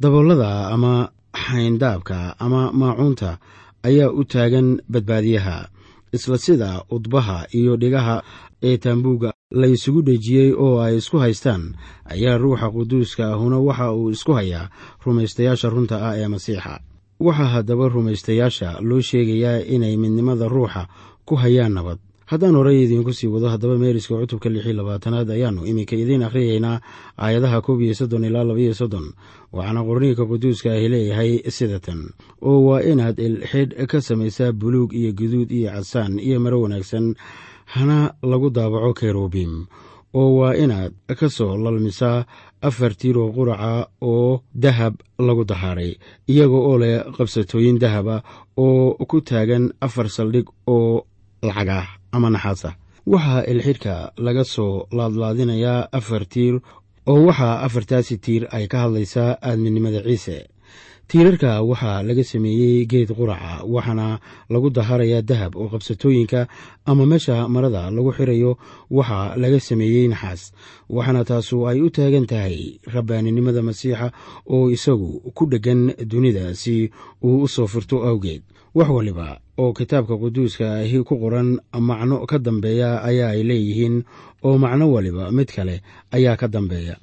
Daboolada 0.01 0.69
ama 0.75 1.11
xayndaabka 1.33 2.37
ama 2.39 2.73
maacuunta 2.73 3.39
ayaa 3.83 4.11
u 4.11 4.25
taagan 4.25 4.81
badbaadiyaha 4.93 5.69
isla 6.13 6.39
sida 6.39 6.71
udbaha 6.91 7.47
iyo 7.55 7.77
dhigaha 7.77 8.23
ee 8.63 8.77
taambuugga 8.77 9.33
la 9.51 9.67
isugu 9.67 10.03
dhejiyey 10.03 10.53
oo 10.53 10.81
ay 10.81 10.97
isku 10.97 11.19
haystaan. 11.19 11.75
Ayaa 12.05 12.39
ruuxa 12.39 12.71
quduuska 12.71 13.25
ahuna 13.35 13.59
waxa 13.59 13.93
uu 13.93 14.11
isku 14.11 14.33
hayaa 14.33 14.71
rumaystayaasha 15.05 15.69
runta 15.71 15.97
ah 16.09 16.17
ee 16.19 16.29
masiixa. 16.29 16.81
Waxaa 17.21 17.51
haddaba 17.55 17.89
rumaystayaasha 17.89 18.81
loo 18.81 19.01
sheegayaa 19.01 19.65
inay 19.75 19.97
midnimada 19.97 20.49
ruuxa 20.49 20.89
ku 21.25 21.35
hayaan 21.37 21.73
nabad 21.77 21.99
haddaan 22.33 22.57
horey 22.59 22.79
idiinku 22.85 23.13
sii 23.13 23.29
wado 23.35 23.49
haddaba 23.53 23.77
meeriska 23.83 24.15
cutubka 24.21 24.49
lix 24.49 24.65
iyo 24.67 24.75
labaatanaad 24.81 25.29
ayaannu 25.37 25.63
iminka 25.71 25.97
idiin 25.97 26.23
akhriyaynaa 26.29 26.81
aayadaha 27.25 27.61
koob 27.67 27.81
iyo 27.85 27.95
soddon 27.95 28.25
ilaa 28.25 28.45
labaiyo 28.49 28.75
soddon. 28.75 29.07
Waxaana 29.53 29.81
qorniinka 29.89 30.25
quduuska 30.31 30.69
ahi 30.73 30.89
leeyahay 30.93 31.33
sida 31.57 31.79
tan 31.85 32.01
oo 32.49 32.59
waa 32.69 32.81
inaad 32.91 33.19
ilxidh 33.27 33.73
ka 33.91 34.01
samaysaa 34.01 34.53
buluug 34.53 34.91
iyo 35.01 35.13
guduud 35.13 35.51
iyo 35.51 35.71
casaan 35.77 36.19
iyo 36.19 36.41
maro 36.41 36.61
wanaagsan. 36.65 37.15
Hana 37.75 38.15
lagu 38.23 38.49
daabaco 38.51 38.93
kerubiim 38.95 39.67
oo 40.15 40.31
waa 40.41 40.55
inaad 40.57 40.93
ka 41.19 41.29
soo 41.29 41.57
lalmisaa 41.57 42.25
afar 42.63 42.95
tiiroo 43.01 43.29
quraca 43.37 43.89
oo 44.01 44.41
dahab 44.55 44.95
lagu 45.19 45.45
dahaaray. 45.45 45.93
Iyaga 46.33 46.57
oo 46.69 46.79
leh 46.79 47.05
qabsatooyin 47.17 47.79
dahaba 47.83 48.23
oo 48.57 48.97
ku 49.11 49.21
taagan 49.21 49.65
afar 49.81 50.09
saldhig 50.09 50.49
oo 50.67 51.05
lacagah 51.43 52.02
ama 52.17 52.29
naxaasa 52.35 52.71
waxaa 53.13 53.43
ilxidhka 53.53 53.95
laga 54.27 54.45
soo 54.55 54.73
laadlaadinayaa 54.99 55.89
afar 55.99 56.23
tiir 56.35 56.55
oo 57.13 57.21
waxaa 57.29 57.55
afartaasi 57.67 58.15
tiir 58.25 58.43
ay 58.57 58.65
ka 58.73 58.79
hadlaysaa 58.85 59.31
aadminimada 59.49 60.01
ciise 60.09 60.37
tiirarka 61.13 61.61
waxaa 61.71 62.01
laga 62.09 62.25
sameeyey 62.25 62.87
geed 62.89 63.11
quraca 63.13 63.69
waxaana 63.69 64.17
lagu 64.49 64.69
daharayaa 64.73 65.21
dahab 65.21 65.53
oo 65.61 65.69
qabsatooyinka 65.69 66.49
ama 66.89 67.05
meesha 67.07 67.37
marada 67.53 67.91
lagu 67.93 68.13
xirayo 68.17 68.57
waxaa 68.91 69.37
laga 69.37 69.61
sameeyey 69.61 70.09
naxaas. 70.09 70.43
Waxaana 70.89 71.21
taasu 71.29 71.69
ay 71.69 71.85
u 71.85 71.91
taagan 71.93 72.25
tahay 72.25 72.81
rabbaaninimada 72.95 73.61
masiixa 73.61 74.09
oo 74.49 74.71
isagu 74.73 75.21
ku 75.37 75.45
dheggan 75.53 75.93
dunida 76.11 76.55
si 76.57 76.89
uu 77.21 77.45
u 77.45 77.49
soo 77.49 77.67
furto 77.69 78.01
awgeed. 78.09 78.41
Wax 78.75 78.89
waliba 78.89 79.37
oo 79.61 79.73
kitaabka 79.77 80.17
quduuska 80.17 80.81
ahi 80.81 81.05
ku 81.05 81.21
qoran 81.21 81.61
macno 81.77 82.25
ka 82.25 82.39
dambeeya 82.41 83.05
ayaa 83.05 83.37
ay 83.37 83.43
leeyihiin 83.45 83.97
oo 84.49 84.57
macno 84.57 84.89
waliba 84.89 85.29
mid 85.29 85.53
kale 85.53 85.85
ayaa 86.09 86.41
ka 86.41 86.49
dambeeya. 86.49 86.97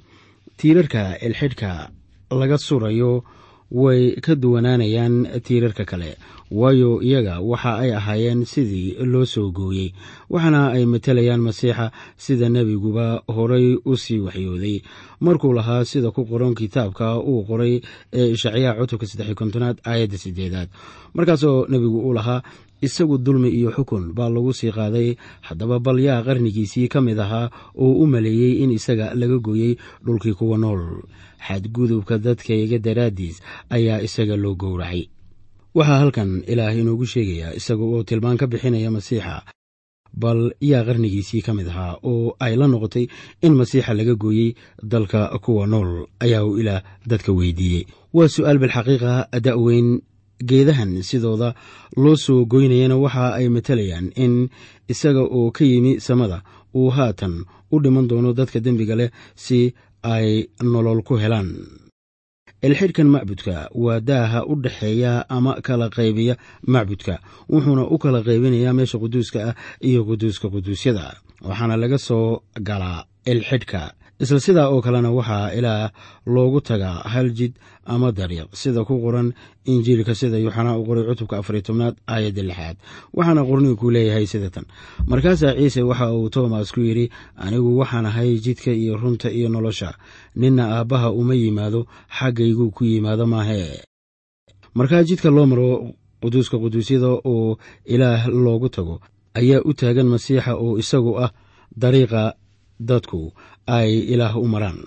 Tiirarka 0.58 1.14
ilxidhka 1.22 1.94
laga 2.34 2.58
surayo 2.58 3.22
way 3.70 4.16
ka 4.20 4.34
duwanaanayaan 4.34 5.40
tiirarka 5.42 5.84
kale. 5.84 6.16
Waayo 6.50 6.98
iyaga 7.02 7.40
waxa 7.40 7.78
ay 7.78 7.94
ahaayeen 7.94 8.44
sidii 8.44 8.98
loo 9.06 9.24
soo 9.26 9.50
gooyey 9.54 9.94
waxaana 10.30 10.72
ay 10.74 10.84
matelayaan 10.86 11.40
masiixa 11.40 11.90
sida 12.16 12.48
nebiguba 12.48 13.22
horay 13.30 13.78
u 13.84 13.96
sii 13.96 14.18
waxyooday. 14.18 14.82
Markuu 15.20 15.52
lahaa 15.54 15.84
sida 15.84 16.10
ku 16.10 16.24
qoran 16.26 16.54
kitaabka 16.54 17.18
uu 17.22 17.44
qoray 17.46 17.80
ee 18.12 18.34
ishacyaha 18.34 18.74
cutubka 18.82 19.06
saddex 19.06 19.34
kontonaad 19.38 19.78
aayadda 19.86 20.18
sideedaad 20.18 20.68
markaasoo 21.14 21.66
nebigu 21.70 21.98
uu 22.08 22.12
lahaa 22.14 22.42
isagu 22.82 23.18
dulmi 23.18 23.48
iyo 23.52 23.70
xukun 23.70 24.12
baa 24.16 24.28
lagu 24.28 24.52
sii 24.52 24.72
qaaday 24.72 25.14
haddaba 25.46 25.78
bal 25.78 26.00
yaa 26.00 26.22
qarnigiisii 26.26 26.88
ka 26.88 27.00
mid 27.00 27.18
ahaa 27.20 27.50
oo 27.76 27.92
u 28.02 28.06
maleeyey 28.06 28.64
in 28.64 28.70
isaga 28.72 29.14
laga 29.14 29.38
gooyey 29.38 29.76
dhulkii 30.04 30.32
kuwa 30.32 30.58
nool 30.58 31.04
xadgudubka 31.46 32.18
dadkayga 32.24 32.78
daraaddiis 32.86 33.36
ayaa 33.76 33.98
isaga 34.06 34.36
loo 34.36 34.54
gowracay. 34.62 35.02
Waxaa 35.74 35.98
halkan 36.02 36.30
ilaah 36.52 36.74
inoogu 36.80 37.06
sheegayaa 37.12 37.54
isaga 37.60 37.84
oo 37.84 38.02
tilmaan 38.08 38.36
ka 38.40 38.46
bixinaya 38.50 38.90
masiixa 38.90 39.34
bal 40.22 40.40
yaa 40.70 40.82
qarnigiisii 40.88 41.42
ka 41.46 41.52
mid 41.54 41.68
ahaa 41.70 41.94
oo 42.02 42.34
ay 42.44 42.56
la 42.58 42.66
noqotay 42.66 43.06
in 43.46 43.54
masiixa 43.54 43.94
laga 43.94 44.14
gooyey 44.22 44.54
dalka 44.82 45.20
kuwa 45.44 45.66
nool 45.70 45.90
ayaa 46.24 46.42
uu 46.44 46.58
ilaah 46.58 46.82
dadka 47.06 47.30
weydiiyey. 47.38 47.84
Waa 48.16 48.28
su'aal 48.34 48.58
bilxaqiiqa 48.58 49.12
da'weyn 49.46 49.88
geedahan 50.50 51.02
sidooda 51.08 51.54
loo 52.02 52.16
soo 52.16 52.44
goynayana 52.52 52.96
waxa 53.04 53.24
ay 53.38 53.46
matalayaan 53.54 54.10
in 54.24 54.48
isaga 54.92 55.22
oo 55.22 55.50
ka 55.56 55.64
yimi 55.64 56.00
samada 56.00 56.42
uu 56.74 56.90
haatan 56.96 57.34
u 57.72 57.76
dhiman 57.82 58.08
doono 58.10 58.32
dadka 58.38 58.58
dembiga 58.64 58.94
leh 59.00 59.10
si 59.44 59.58
ay 60.02 60.48
nolol 60.62 61.02
ku 61.02 61.14
helaan. 61.22 61.48
Ilxidhkan 62.62 63.08
macbudka 63.08 63.68
waa 63.74 64.00
daaha 64.00 64.44
u 64.46 64.54
dhexeeya 64.62 65.24
ama 65.28 65.52
kala 65.66 65.88
qaybiya 65.88 66.34
macbudka 66.66 67.14
wuxuuna 67.48 67.84
u 67.88 67.96
kala 67.98 68.20
qaybinayaa 68.22 68.72
meesha 68.76 68.98
quduuska 69.02 69.38
ah 69.50 69.54
iyo 69.80 70.04
quduuska 70.04 70.46
quduusyada 70.52 71.16
waxaana 71.48 71.76
laga 71.82 71.98
soo 71.98 72.42
galaa 72.60 73.04
ilxidhka 73.26 73.92
isla 74.20 74.40
sidaa 74.40 74.68
oo 74.68 74.80
kalena 74.84 75.10
waxaa 75.18 75.52
ilaah 75.58 75.90
loogu 76.26 76.60
tagaa 76.60 76.96
hal 77.12 77.28
jid 77.38 77.52
ama 77.84 78.12
dariiq 78.12 78.48
sida 78.52 78.84
ku 78.84 79.00
qoran 79.04 79.32
injiilka 79.64 80.14
sida 80.14 80.36
yuuxanaa 80.38 80.76
u 80.76 80.84
qoray 80.88 81.04
cutubka 81.08 81.38
afariy 81.40 81.62
tobnaad 81.62 81.94
aayadda 82.06 82.42
lixaad. 82.42 82.76
Waxaana 83.16 83.42
qorniinku 83.48 83.86
leeyahay 83.94 84.26
sida 84.32 84.50
tan. 84.54 84.64
Markaasaa 85.10 85.56
ciise 85.58 85.82
waxa 85.82 86.12
uu 86.12 86.28
toomas 86.34 86.68
ku 86.74 86.80
yidhi 86.80 87.06
anigu 87.36 87.78
waxaan 87.80 88.06
ahay 88.06 88.30
jidka 88.44 88.70
iyo 88.72 88.96
runta 89.02 89.28
iyo 89.32 89.48
nolosha. 89.48 89.94
Ninna 90.36 90.64
aabbaha 90.76 91.10
uma 91.20 91.34
yimaado 91.34 91.80
xaggayguu 92.18 92.70
ku 92.76 92.84
yimaado 92.84 93.26
maahee 93.26 93.80
markaa 94.74 95.02
jidka 95.08 95.30
loo 95.30 95.46
maro 95.46 95.68
quduuska 96.22 96.56
quduusyada 96.62 97.08
oo 97.32 97.56
ilaah 97.84 98.28
loogu 98.28 98.68
tago 98.68 99.00
ayaa 99.34 99.64
u 99.64 99.72
taagan 99.74 100.06
masiixa 100.12 100.52
oo 100.56 100.78
isagu 100.78 101.12
ah 101.24 101.30
dariiqa 101.82 102.22
dadku 102.88 103.32
ay 103.66 103.90
ilaah 104.12 104.36
u 104.36 104.44
maraan. 104.48 104.80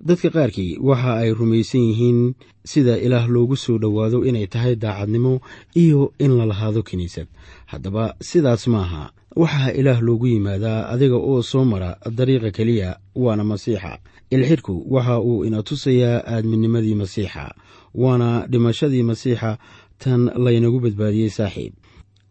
Dadka 0.00 0.30
qaarkii 0.30 0.78
waxa 0.88 1.12
ay 1.22 1.30
rumaysan 1.38 1.80
yihiin 1.88 2.20
sida 2.64 2.94
ilaah 3.06 3.26
loogu 3.28 3.56
soo 3.56 3.76
dhowaado 3.82 4.24
inay 4.28 4.46
tahay 4.46 4.74
daacadnimo 4.76 5.40
iyo 5.76 6.12
in 6.18 6.32
la 6.38 6.44
lahaado 6.46 6.82
kiniisad. 6.82 7.26
Haddaba 7.66 8.14
sidaas 8.20 8.64
maaha 8.74 9.12
waxaa 9.36 9.72
ilaah 9.80 10.00
loogu 10.06 10.26
yimaadaa 10.26 10.88
adiga 10.92 11.16
oo 11.16 11.42
soo 11.42 11.64
mara 11.64 11.90
dariiqa 12.16 12.50
keliya 12.50 12.96
waana 13.14 13.44
masiixa. 13.44 13.98
Ilxidhku 14.30 14.74
waxa 14.94 15.20
uu 15.20 15.44
ina 15.44 15.62
tusayaa 15.62 16.24
aadminimadii 16.34 16.94
masiixa 16.94 17.44
waana 17.94 18.46
dhimashadii 18.50 19.02
masiixa 19.02 19.58
tan 19.98 20.30
laynagu 20.44 20.80
badbaadiyey 20.80 21.28
saaxiib. 21.30 21.72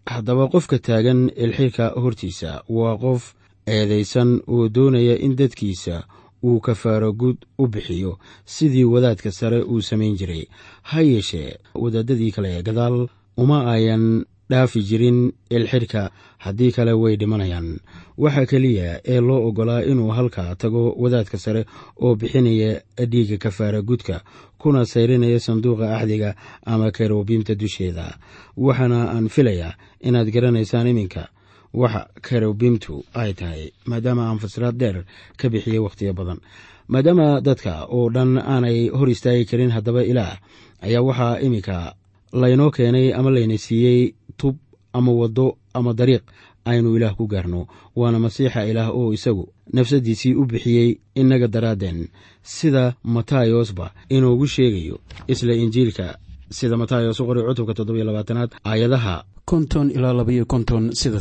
Haddaba 0.09 0.47
qofka 0.53 0.79
taagan 0.79 1.29
ilxidhka 1.43 1.85
hortiisa 2.01 2.63
waa 2.69 2.97
qof 2.97 3.33
eedaysan 3.69 4.41
oo 4.47 4.69
doonaya 4.69 5.15
in 5.19 5.35
dadkiisa 5.35 6.03
uu 6.43 6.59
kafaaro 6.59 7.13
guud 7.13 7.37
u 7.57 7.67
bixiyo 7.67 8.17
sidii 8.45 8.83
wadaadka 8.83 9.31
sare 9.31 9.61
uu 9.61 9.81
samayn 9.81 10.15
jiray. 10.15 10.43
Ha 10.83 11.01
yeeshee 11.01 11.57
wadaadadii 11.75 12.31
kale 12.31 12.61
gadaal 12.63 13.07
uma 13.37 13.71
ayan 13.71 14.25
dhaafi 14.49 14.81
jirin 14.83 15.31
ilxidhka 15.49 16.11
haddii 16.37 16.71
kale 16.71 16.93
way 16.93 17.15
dhimanayaan. 17.17 17.79
Waxaa 18.17 18.45
keliya 18.45 19.01
ee 19.05 19.19
loo 19.21 19.47
oggolaa 19.47 19.81
inuu 19.83 20.09
halka 20.11 20.55
tago 20.55 20.95
wadaadka 20.97 21.37
sare 21.37 21.65
oo 22.01 22.15
bixinaya 22.15 22.81
dhiigga 22.97 23.37
kafaara 23.37 23.81
gudka 23.81 24.21
kuna 24.57 24.85
sayrinaya 24.85 25.39
sanduuqa 25.39 25.97
axdiga 25.97 26.35
ama 26.65 26.91
kerobiimta 26.91 27.55
dusheeda. 27.55 28.17
Waxaana 28.57 29.11
aan 29.11 29.29
filayaa 29.29 29.73
inaad 30.01 30.31
garanaysaan 30.31 30.87
iminka 30.87 31.27
waxa 31.73 32.07
kerobiimtu 32.21 33.03
ay 33.13 33.33
tahay 33.33 33.71
maadaama 33.85 34.23
aan 34.29 34.39
fasiraad 34.39 34.75
dheer 34.77 35.05
ka 35.37 35.49
bixiyey 35.49 35.79
wakhtiyo 35.79 36.13
badan. 36.13 36.39
Maadaama 36.87 37.41
dadka 37.41 37.85
oo 37.85 38.09
dhan 38.09 38.37
aanay 38.37 38.89
hor 38.89 39.09
istaagi 39.09 39.45
karin 39.45 39.71
haddaba 39.71 40.01
ilaah 40.03 40.37
ayaa 40.81 41.01
waxaa 41.05 41.39
iminka 41.45 41.93
laynoo 42.33 42.71
keenay 42.71 43.13
ama 43.13 43.29
layna 43.31 43.57
siiyey 43.57 44.13
tub 44.37 44.55
ama 44.93 45.11
waddo 45.11 45.57
ama 45.73 45.93
dariiq 45.93 46.23
aynu 46.65 46.95
ilaah 46.97 47.13
ku 47.15 47.27
gaarno. 47.27 47.67
Waana 47.95 48.19
masiixa 48.19 48.65
ilaah 48.65 48.89
oo 48.89 49.13
isagu 49.13 49.45
nafsadiisii 49.73 50.33
u 50.35 50.45
bixiyey 50.45 50.97
innaga 51.15 51.47
daraaddeen 51.47 52.07
sida 52.43 52.95
matayosba 53.03 53.91
inoogu 54.09 54.47
sheegayo 54.47 54.97
isla 55.27 55.53
injiilka 55.53 56.17
sida 56.57 56.75
matayos 56.81 57.19
u 57.19 57.25
qoray 57.27 57.43
cutubka 57.47 57.73
toddobiyo 57.77 58.05
labaatanaad 58.09 58.49
aayadaha 58.69 59.15
konton 59.49 59.87
ilaa 59.95 60.13
labayo 60.19 60.45
konton 60.53 60.83
sida 60.99 61.19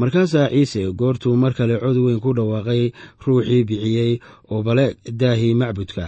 markaasaa 0.00 0.48
ciise 0.54 0.80
goortuu 1.00 1.36
mar 1.42 1.52
kale 1.58 1.74
cod 1.82 1.96
weyn 2.04 2.20
ku 2.24 2.30
dhawaaqay 2.36 2.82
ruuxii 3.24 3.64
bixiyey 3.68 4.12
oo 4.50 4.62
baleeg 4.66 4.94
daahii 5.20 5.54
macbudka 5.60 6.04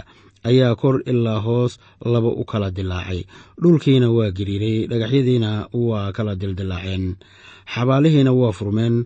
ayaa 0.48 0.74
kor 0.80 0.96
ilaa 1.10 1.40
hoos 1.46 1.72
laba 2.12 2.30
u 2.40 2.44
kala 2.50 2.68
dilaacay 2.76 3.20
dhulkiina 3.62 4.06
waa 4.16 4.30
giriiray 4.36 4.78
dhagaxyadiina 4.90 5.50
waa 5.86 6.12
kala 6.16 6.32
dildilaaceen 6.40 7.04
xabaalihiina 7.74 8.32
waa 8.40 8.52
furmeen 8.58 8.96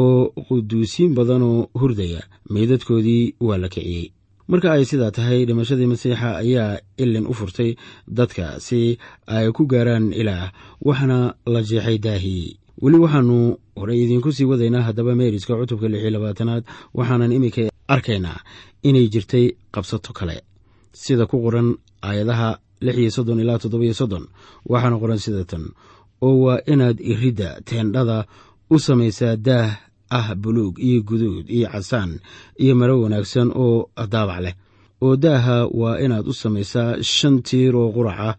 oo 0.00 0.32
quduusiin 0.48 1.14
badanoo 1.16 1.58
hurdaya. 1.80 2.20
Meydadkoodii 2.52 3.34
waa 3.46 3.58
la 3.62 3.68
kiciyey 3.74 4.06
marka 4.48 4.68
ay 4.72 4.84
sidaa 4.90 5.10
tahay 5.16 5.40
dhimashadii 5.48 5.86
masiixa 5.92 6.28
ayaa 6.42 6.78
ilin 7.02 7.26
u 7.26 7.34
furtay 7.38 7.70
dadka 8.18 8.60
si 8.66 8.98
ay 9.26 9.46
ku 9.56 9.62
gaaraan 9.72 10.12
ilaah 10.12 10.52
waxaana 10.86 11.18
la 11.52 11.60
jeexay 11.68 11.98
daahii 11.98 12.56
weli 12.82 12.98
waxaanu 13.04 13.36
horey 13.78 13.98
idiinku 14.04 14.32
sii 14.36 14.44
wadaynaa 14.50 14.82
haddaba 14.88 15.14
meeriska 15.14 15.56
cutubka 15.60 15.88
lix 15.88 16.00
iyo 16.02 16.10
labaatanaad 16.16 16.62
waxaanan 16.98 17.32
iminka 17.36 17.62
arkaynaa 17.94 18.38
inay 18.88 19.06
jirtay 19.08 19.46
qabsato 19.74 20.12
kale. 20.12 20.36
Sida 20.92 21.26
ku 21.26 21.36
qoran 21.44 21.68
aayadaha 22.02 22.58
lix 22.80 22.96
iyo 22.98 23.10
soddon 23.16 23.40
ilaa 23.40 23.58
toddobiyo 23.62 23.94
soddon 24.00 24.24
waxaana 24.72 24.96
qoran 25.02 25.18
sida 25.24 25.44
tan 25.50 25.64
oo 26.26 26.36
waa 26.44 26.58
inaad 26.72 26.98
iridda 27.00 27.48
teendhada 27.68 28.18
u 28.70 28.78
samaysaa 28.78 29.36
daah 29.36 29.70
ah 30.18 30.26
buluug 30.42 30.74
iyo 30.88 30.98
guduud 31.08 31.46
iyo 31.56 31.66
casaan 31.74 32.10
iyo 32.62 32.72
maro 32.80 32.94
wanaagsan 33.04 33.48
oo 33.64 33.90
daabac 34.12 34.40
leh. 34.44 34.54
Oo 35.04 35.16
daaha 35.24 35.56
waa 35.80 35.96
inaad 36.04 36.26
u 36.30 36.32
samaysaa 36.42 36.90
shan 37.14 37.36
tiir 37.46 37.74
oo 37.76 37.88
qurac 37.96 38.18
ah 38.28 38.34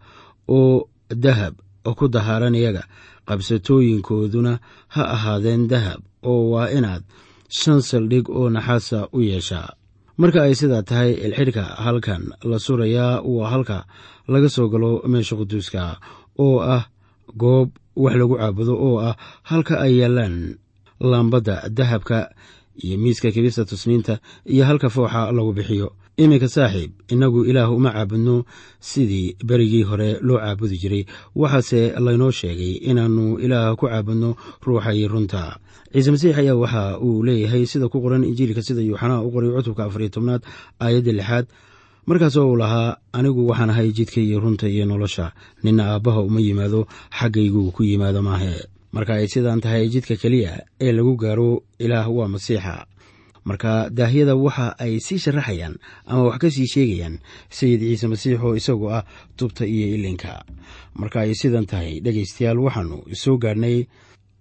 oo 0.56 0.88
dahab 1.24 1.54
ku 1.98 2.04
dahaaran 2.14 2.54
iyaga. 2.60 2.82
Qabsatooyinkooduna 3.28 4.52
ha 4.94 5.02
ahaadeen 5.14 5.62
dahab 5.72 6.00
oo 6.30 6.50
waa 6.52 6.68
inaad 6.78 7.02
shan 7.58 7.80
saldhig 7.88 8.26
oo 8.30 8.48
naxaasa 8.50 8.98
u 9.16 9.20
yeeshaa. 9.30 9.68
Marka 10.20 10.42
ay 10.46 10.54
sidaa 10.60 10.82
tahay 10.88 11.12
ilxidhka 11.26 11.64
halkan 11.84 12.22
la 12.50 12.58
surayaa 12.66 13.20
waa 13.22 13.50
halka 13.52 13.78
laga 14.32 14.48
soo 14.48 14.68
galo 14.72 14.90
meesha 15.12 15.34
quduuska 15.40 15.82
oo 16.44 16.58
ah 16.76 16.84
goob 17.42 17.68
wax 18.02 18.14
lagu 18.20 18.34
caabudo 18.40 18.74
oo 18.86 18.96
ah 19.08 19.14
halka 19.50 19.74
ay 19.84 19.92
yaallaan 20.00 20.36
laambadda 21.00 21.68
dahabka 21.68 22.30
iyo 22.84 22.98
miiska 22.98 23.30
kibista 23.30 23.64
tusniinta 23.64 24.18
iyo 24.44 24.64
halka 24.64 24.88
fooxa 24.90 25.32
lagu 25.32 25.52
bixiyo. 25.52 25.92
Iminka 26.16 26.48
saaxiib 26.48 26.92
innagu 27.12 27.44
ilaah 27.44 27.68
uma 27.72 27.90
caabudno 27.92 28.44
sidii 28.80 29.36
berigii 29.44 29.82
hore 29.84 30.16
loo 30.20 30.38
caabudi 30.38 30.76
jiray. 30.78 31.04
Waxaase 31.36 31.92
laynoo 32.00 32.30
sheegay 32.30 32.72
inaannu 32.88 33.36
ilaah 33.44 33.76
ku 33.76 33.84
caabudno 33.86 34.36
ruuxa 34.64 34.94
iyo 34.96 35.08
runta. 35.08 35.56
Ciise 35.92 36.10
masiix 36.10 36.36
ayaa 36.38 36.56
waxa 36.56 36.98
uu 37.00 37.22
leeyahay 37.24 37.66
sida 37.66 37.88
ku 37.88 38.00
qoran 38.00 38.24
injiilka 38.24 38.62
sida 38.62 38.80
yuuxanaa 38.80 39.20
u 39.20 39.30
qoray 39.30 39.50
cutubka 39.56 39.84
afariyo 39.84 40.08
tobnaad 40.08 40.42
aayadda 40.80 41.12
lixaad. 41.12 41.46
Markaasoo 42.06 42.48
uu 42.48 42.56
lahaa 42.56 42.96
anigu 43.12 43.48
waxaan 43.48 43.70
ahay 43.70 43.92
jidka 43.92 44.20
iyo 44.20 44.40
runta 44.40 44.68
iyo 44.68 44.84
nolosha. 44.88 45.32
Nina 45.62 45.84
aabbaha 45.92 46.20
uma 46.24 46.40
yimaado 46.40 46.86
xaggaygu 47.18 47.72
ku 47.76 47.82
yimaado 47.84 48.22
maahe 48.22 48.56
marka 48.96 49.12
ay 49.20 49.26
sidaan 49.34 49.60
tahay 49.64 49.84
jidka 49.94 50.14
keliya 50.22 50.52
ee 50.84 50.92
lagu 50.96 51.14
gaaro 51.24 51.50
ilaah 51.84 52.08
waa 52.16 52.28
masiixa. 52.34 52.74
Marka 53.48 53.72
daahyada 53.98 54.34
waxa 54.44 54.66
ay 54.84 54.92
sii 55.06 55.18
sharaxayaan 55.24 55.74
ama 56.10 56.22
wax 56.28 56.36
ka 56.42 56.48
sii 56.50 56.66
sheegayaan 56.74 57.14
sayid 57.58 57.80
ciise 57.88 58.06
masiix 58.12 58.38
oo 58.42 58.54
isagu 58.60 58.86
ah 58.96 59.04
tubta 59.38 59.62
iyo 59.74 59.86
ilinka. 59.96 60.32
Marka 61.00 61.18
ay 61.24 61.34
sidan 61.40 61.66
tahay 61.70 62.00
dhegaystayaal 62.04 62.58
waxaanu 62.66 62.96
soo 63.22 63.36
gaadhnay 63.44 63.86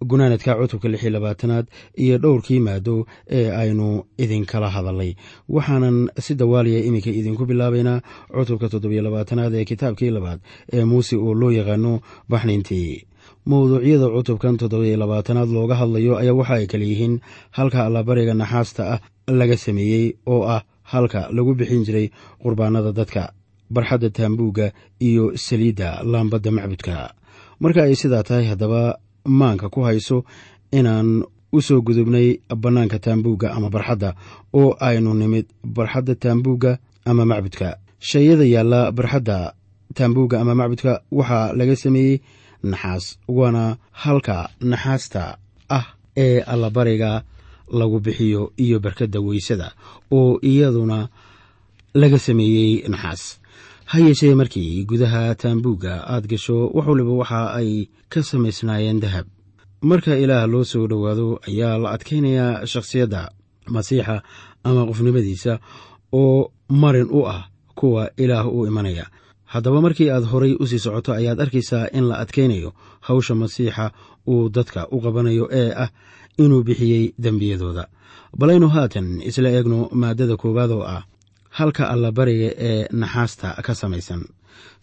gunaanadka 0.09 0.51
cutubka 0.59 0.87
lix 0.89 1.01
iyo 1.05 1.11
labaatanaad 1.15 1.65
iyo 2.03 2.15
dhowrkii 2.23 2.59
maado 2.67 3.05
ee 3.37 3.49
aynu 3.61 3.87
idinkala 4.17 4.69
hadalnay. 4.75 5.11
Waxaanan 5.55 6.09
si 6.25 6.33
dawaaliya 6.35 6.79
iminka 6.89 7.09
idinku 7.19 7.45
bilaabaynaa 7.45 8.01
cutubka 8.33 8.69
toddobiyo 8.73 9.01
labaatanaad 9.05 9.53
ee 9.59 9.65
kitaabkii 9.69 10.09
labaad 10.17 10.39
ee 10.73 10.83
muuse 10.91 11.15
oo 11.15 11.33
loo 11.41 11.51
yaqaano 11.59 12.01
baxnayntii 12.29 13.05
mawduucyada 13.49 14.08
cutubkan 14.15 14.58
toddobiyo 14.58 14.97
labaatanaad 14.97 15.49
looga 15.55 15.75
hadlayo 15.81 16.13
ayaa 16.21 16.34
waxa 16.39 16.53
ay 16.60 16.65
kale 16.71 16.86
yihiin 16.91 17.15
halka 17.58 17.86
allabariga 17.86 18.34
naxaasta 18.34 18.84
ah 18.93 18.99
laga 19.39 19.58
sameeyey 19.65 20.05
oo 20.34 20.43
ah 20.55 20.62
halka 20.91 21.29
lagu 21.36 21.53
bixin 21.60 21.84
jiray 21.86 22.08
qurbaanada 22.41 22.91
dadka 22.99 23.23
barxadda 23.75 24.10
taambuugga 24.17 24.65
iyo 25.08 25.38
saliidda 25.45 25.89
laambadda 26.12 26.51
macbudka. 26.58 27.13
Marka 27.62 27.79
ay 27.86 27.95
sidaa 28.01 28.23
tahay 28.27 28.45
haddaba 28.51 28.81
maanka 29.25 29.69
ku 29.73 29.79
hayso 29.88 30.17
inaan 30.71 31.23
u 31.53 31.62
soo 31.62 31.81
gudubnay 31.86 32.27
bannaanka 32.63 32.97
taambuugga 33.05 33.47
ama 33.58 33.69
barxadda 33.69 34.10
oo 34.60 34.73
aynu 34.88 35.13
nimid 35.13 35.45
barxadda 35.75 36.13
taambuugga 36.23 36.71
ama 37.10 37.23
macbudka. 37.25 37.77
Shayada 38.10 38.45
yaalla 38.45 38.91
barxadda 38.97 39.38
taambuugga 39.97 40.36
ama 40.41 40.53
macbudka 40.60 40.91
waxaa 41.17 41.53
laga 41.58 41.75
sameeyey 41.84 42.15
naxaas 42.63 43.17
waana 43.27 43.77
halka 43.91 44.49
naxaasta 44.61 45.37
ah 45.69 45.85
ee 46.17 46.39
allabariga 46.41 47.23
lagu 47.79 47.99
bixiyo 47.99 48.53
iyo 48.57 48.79
barkadda 48.79 49.19
weysada 49.19 49.71
oo 50.11 50.39
iyaduna 50.41 51.07
laga 51.93 52.19
sameeyey 52.19 52.87
naxaas. 52.89 53.39
Ha 53.85 53.99
yeeshee 53.99 54.35
markii 54.35 54.85
gudaha 54.85 55.35
taambuugga 55.35 55.93
aad 56.13 56.27
gasho 56.27 56.67
wax 56.73 56.87
waliba 56.87 57.11
waxa 57.21 57.53
ay 57.59 57.87
ka 58.09 58.23
samaysnaayeen 58.23 58.99
dahab. 58.99 59.25
Marka 59.81 60.17
ilaah 60.17 60.47
loo 60.47 60.63
soo 60.63 60.87
dhowaado 60.87 61.39
ayaa 61.47 61.77
la 61.77 61.89
adkaynayaa 61.95 62.65
shakhsiyadda 62.65 63.21
masiixa 63.67 64.23
ama 64.63 64.85
qofnimadiisa 64.89 65.59
oo 66.13 66.51
marin 66.69 67.07
u 67.11 67.21
ah 67.27 67.49
kuwa 67.75 68.09
ilaah 68.17 68.45
u 68.47 68.67
imanaya 68.67 69.05
haddaba 69.55 69.79
markii 69.85 70.09
aad 70.15 70.25
horay 70.31 70.53
u 70.59 70.65
sii 70.69 70.79
socoto 70.85 71.11
ayaad 71.19 71.39
arkaysaa 71.45 71.85
in 71.97 72.05
la 72.09 72.15
adkaynayo 72.23 72.69
hawsha 73.07 73.33
masiixa 73.41 73.85
uu 74.31 74.49
dadka 74.55 74.81
u 74.91 74.97
qabanayo 75.05 75.45
ee 75.61 75.71
ah 75.83 75.89
inuu 76.43 76.63
bixiyey 76.67 77.03
dembiyadooda. 77.23 77.83
Balaynu 78.39 78.67
haatan 78.75 79.07
isla 79.29 79.49
eegno 79.55 79.79
maaddada 80.01 80.35
koowaad 80.41 80.71
oo 80.77 80.83
ah 80.95 81.01
halka 81.57 81.83
allabariga 81.93 82.49
ee 82.69 82.87
naxaasta 83.01 83.47
ka 83.65 83.73
samaysan. 83.81 84.21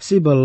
Si 0.07 0.17
bal 0.27 0.43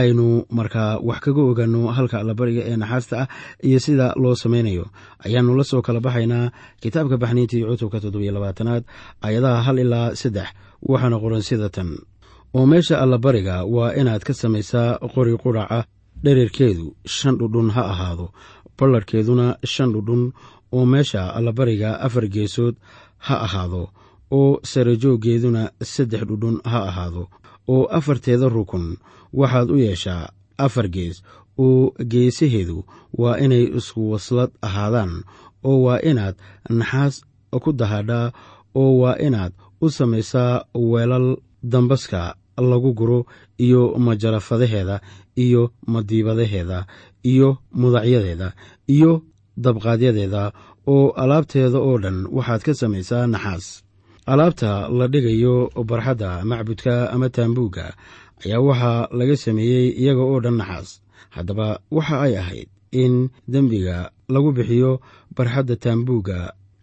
aynu 0.00 0.26
markaa 0.58 0.98
wax 1.08 1.20
kaga 1.24 1.42
ogaano 1.50 1.80
halka 1.96 2.16
allabariga 2.22 2.62
ee 2.70 2.76
naxaasta 2.82 3.16
ah 3.22 3.28
iyo 3.68 3.78
sida 3.84 4.06
loo 4.22 4.34
samaynayo 4.42 4.84
ayaannu 5.26 5.52
la 5.58 5.64
soo 5.70 5.80
kala 5.86 6.00
baxaynaa 6.06 6.46
kitaabka 6.82 7.16
baxniintii 7.22 7.62
cutubka 7.68 7.98
toddobiyo 8.02 8.32
labaatanaad 8.36 8.82
ayadaha 9.26 9.60
hal 9.66 9.78
ilaa 9.84 10.08
saddex 10.20 10.48
waxaana 10.90 11.16
qoran 11.22 11.42
sida 11.48 11.68
tan 11.76 11.88
oo 12.54 12.66
meesha 12.70 13.00
allabariga 13.04 13.56
waa 13.74 13.94
inaad 14.00 14.22
ka 14.28 14.34
samaysaa 14.34 14.98
qori 15.14 15.34
quraca 15.44 15.78
dherarkeedu 16.24 16.86
shan 17.16 17.34
dhudhun 17.38 17.68
ha 17.74 17.82
ahaado 17.92 18.26
ballarkeeduna 18.78 19.46
shan 19.72 19.90
dhudhun 19.94 20.22
oo 20.76 20.84
meesha 20.92 21.22
allabariga 21.38 21.90
afar 22.06 22.26
geesood 22.34 22.74
ha 23.26 23.34
ahaado 23.46 23.82
oo 24.38 24.60
sarajooggeeduna 24.70 25.62
saddex 25.92 26.22
dhudhun 26.28 26.56
ha 26.70 26.78
ahaado 26.90 27.22
oo 27.74 27.84
afarteeda 27.98 28.48
rukun 28.56 28.86
waxaad 29.40 29.68
u 29.74 29.76
yeeshaa 29.86 30.24
afar 30.66 30.88
gees 30.94 31.16
oo 31.64 31.92
geesaheedu 32.12 32.78
waa 33.20 33.36
inay 33.44 33.64
isku 33.78 34.00
waslad 34.12 34.50
ahaadaan 34.66 35.12
oo 35.68 35.78
waa 35.86 35.98
inaad 36.10 36.36
naxaas 36.78 37.14
ku 37.62 37.70
dahadhaa 37.80 38.26
oo 38.80 38.92
waa 39.02 39.16
inaad 39.26 39.52
u 39.84 39.90
samaysaa 39.90 40.64
weelal 40.90 41.28
dambaska 41.72 42.20
lagu 42.58 42.92
guro 42.94 43.26
iyo 43.58 43.82
majarafadaheeda 43.98 45.00
iyo 45.44 45.62
madiibadaheeda 45.86 46.86
iyo 47.22 47.58
mudacyadeeda 47.72 48.48
iyo 48.88 49.22
dabqaadyadeeda 49.56 50.52
oo 50.86 51.10
alaabteeda 51.22 51.78
oo 51.78 51.98
dhan 52.02 52.26
waxaad 52.36 52.62
ka 52.66 52.72
samaysaa 52.74 53.26
naxaas. 53.26 53.66
Alaabta 54.26 54.88
la 54.88 55.06
dhigayo 55.12 55.70
barxadda 55.88 56.44
macbudka 56.44 57.10
ama 57.12 57.28
taambuugga 57.28 57.86
ayaa 58.44 58.60
waxaa 58.68 59.08
laga 59.18 59.36
sameeyey 59.36 59.86
iyaga 60.00 60.22
oo 60.30 60.40
dhan 60.44 60.56
naxaas. 60.60 60.88
Haddaba 61.34 61.80
waxa 61.90 62.16
ay 62.26 62.34
ahayd 62.36 62.68
in 62.92 63.28
dembiga 63.48 64.10
lagu 64.28 64.52
bixiyo 64.56 65.00
barxadda 65.36 65.76
taambuugga 65.76 66.38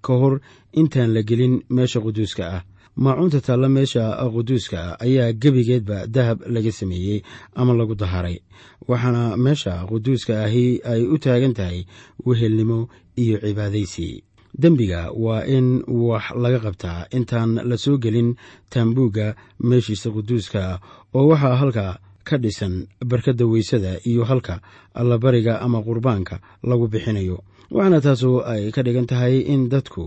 ka 0.05 0.13
hor 0.19 0.34
intaan 0.79 1.13
la 1.15 1.21
gelin 1.29 1.62
meesha 1.69 1.99
quduuska 2.01 2.43
ah 2.57 2.62
maacuunta 2.95 3.41
taalla 3.41 3.69
meesha 3.69 4.04
quduuska 4.34 4.99
ayaa 4.99 5.32
gebigeedba 5.34 6.08
dahab 6.08 6.41
laga 6.47 6.71
sameeyey 6.71 7.21
ama 7.56 7.73
lagu 7.73 7.95
daharay 7.95 8.39
waxaana 8.88 9.38
meesha 9.38 9.86
quduuska 9.89 10.43
ahi 10.45 10.82
ay 10.84 11.01
u 11.08 11.17
taagan 11.17 11.54
tahay 11.54 11.86
wehelnimo 12.25 12.89
iyo 13.15 13.39
cibaadaysi. 13.39 14.23
Dembiga 14.62 15.12
waa 15.15 15.45
in 15.47 15.84
wax 15.88 16.36
laga 16.36 16.60
qabtaa 16.60 17.08
intaan 17.15 17.56
la 17.63 17.77
soo 17.77 17.97
gelin 17.97 18.36
taambuugga 18.69 19.36
meeshiisa 19.63 20.12
quduuska 20.12 20.80
oo 21.15 21.27
waxaa 21.32 21.56
halka 21.56 21.99
ka 22.23 22.38
dhisan 22.38 22.88
barkadda 23.06 23.45
weysada 23.47 23.99
iyo 24.04 24.23
halka 24.23 24.60
allabariga 24.93 25.62
ama 25.62 25.80
qurbaanka 25.84 26.39
lagu 26.63 26.88
bixinayo 26.88 27.43
waxaana 27.75 27.99
taasoo 28.05 28.39
ay 28.53 28.63
ka 28.75 28.81
dhigan 28.86 29.07
tahay 29.12 29.36
in 29.53 29.69
dadku 29.73 30.05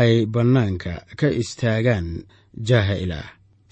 ay 0.00 0.12
bannaanka 0.34 0.92
ka 1.20 1.28
istaagaan 1.42 2.06
jaaha 2.68 2.94
ilaah. 3.04 3.28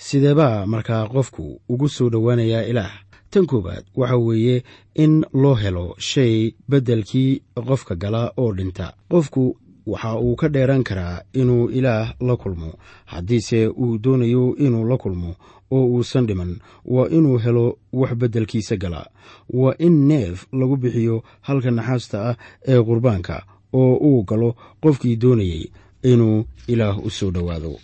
Sideebaa 0.06 0.66
markaa 0.72 1.08
qofku 1.14 1.44
ugu 1.72 1.88
soo 1.88 2.08
dhowaanayaa 2.12 2.68
ilaah? 2.70 2.94
Tan 3.30 3.46
koowaad 3.50 3.84
waxa 4.00 4.16
weeye 4.26 4.56
in 4.94 5.14
loo 5.42 5.54
helo 5.62 5.94
shay 5.98 6.34
beddelkii 6.70 7.42
qofka 7.68 7.94
gala 8.02 8.22
oo 8.40 8.52
dhinta. 8.56 8.86
Qofku 9.10 9.56
waxa 9.86 10.10
uu 10.24 10.36
ka 10.40 10.48
dheeraan 10.54 10.84
karaa 10.88 11.22
inuu 11.40 11.70
ilaah 11.78 12.14
la 12.20 12.34
kulmo. 12.36 12.70
Haddiise 13.12 13.60
uu 13.68 13.98
doonayo 14.04 14.56
inuu 14.64 14.84
la 14.90 14.96
kulmo 15.02 15.30
oo 15.70 15.86
uusan 15.86 16.26
dhiman 16.26 16.52
waa 16.84 17.08
inuu 17.08 17.38
helo 17.38 17.78
wax 17.92 18.14
beddelkiisa 18.14 18.76
gala. 18.76 19.06
Waa 19.50 19.74
in 19.78 20.06
neef 20.08 20.46
lagu 20.52 20.76
bixiyo 20.76 21.22
halka 21.40 21.70
naxaasta 21.70 22.18
ah 22.30 22.36
ee 22.68 22.80
qurbaanka 22.82 23.42
oo 23.72 23.94
uu 24.08 24.22
galo 24.24 24.54
qofkii 24.82 25.16
doonayey 25.16 25.64
inuu 26.02 26.44
ilaah 26.68 26.98
u 27.06 27.10
soo 27.10 27.30
dhowaado. 27.30 27.74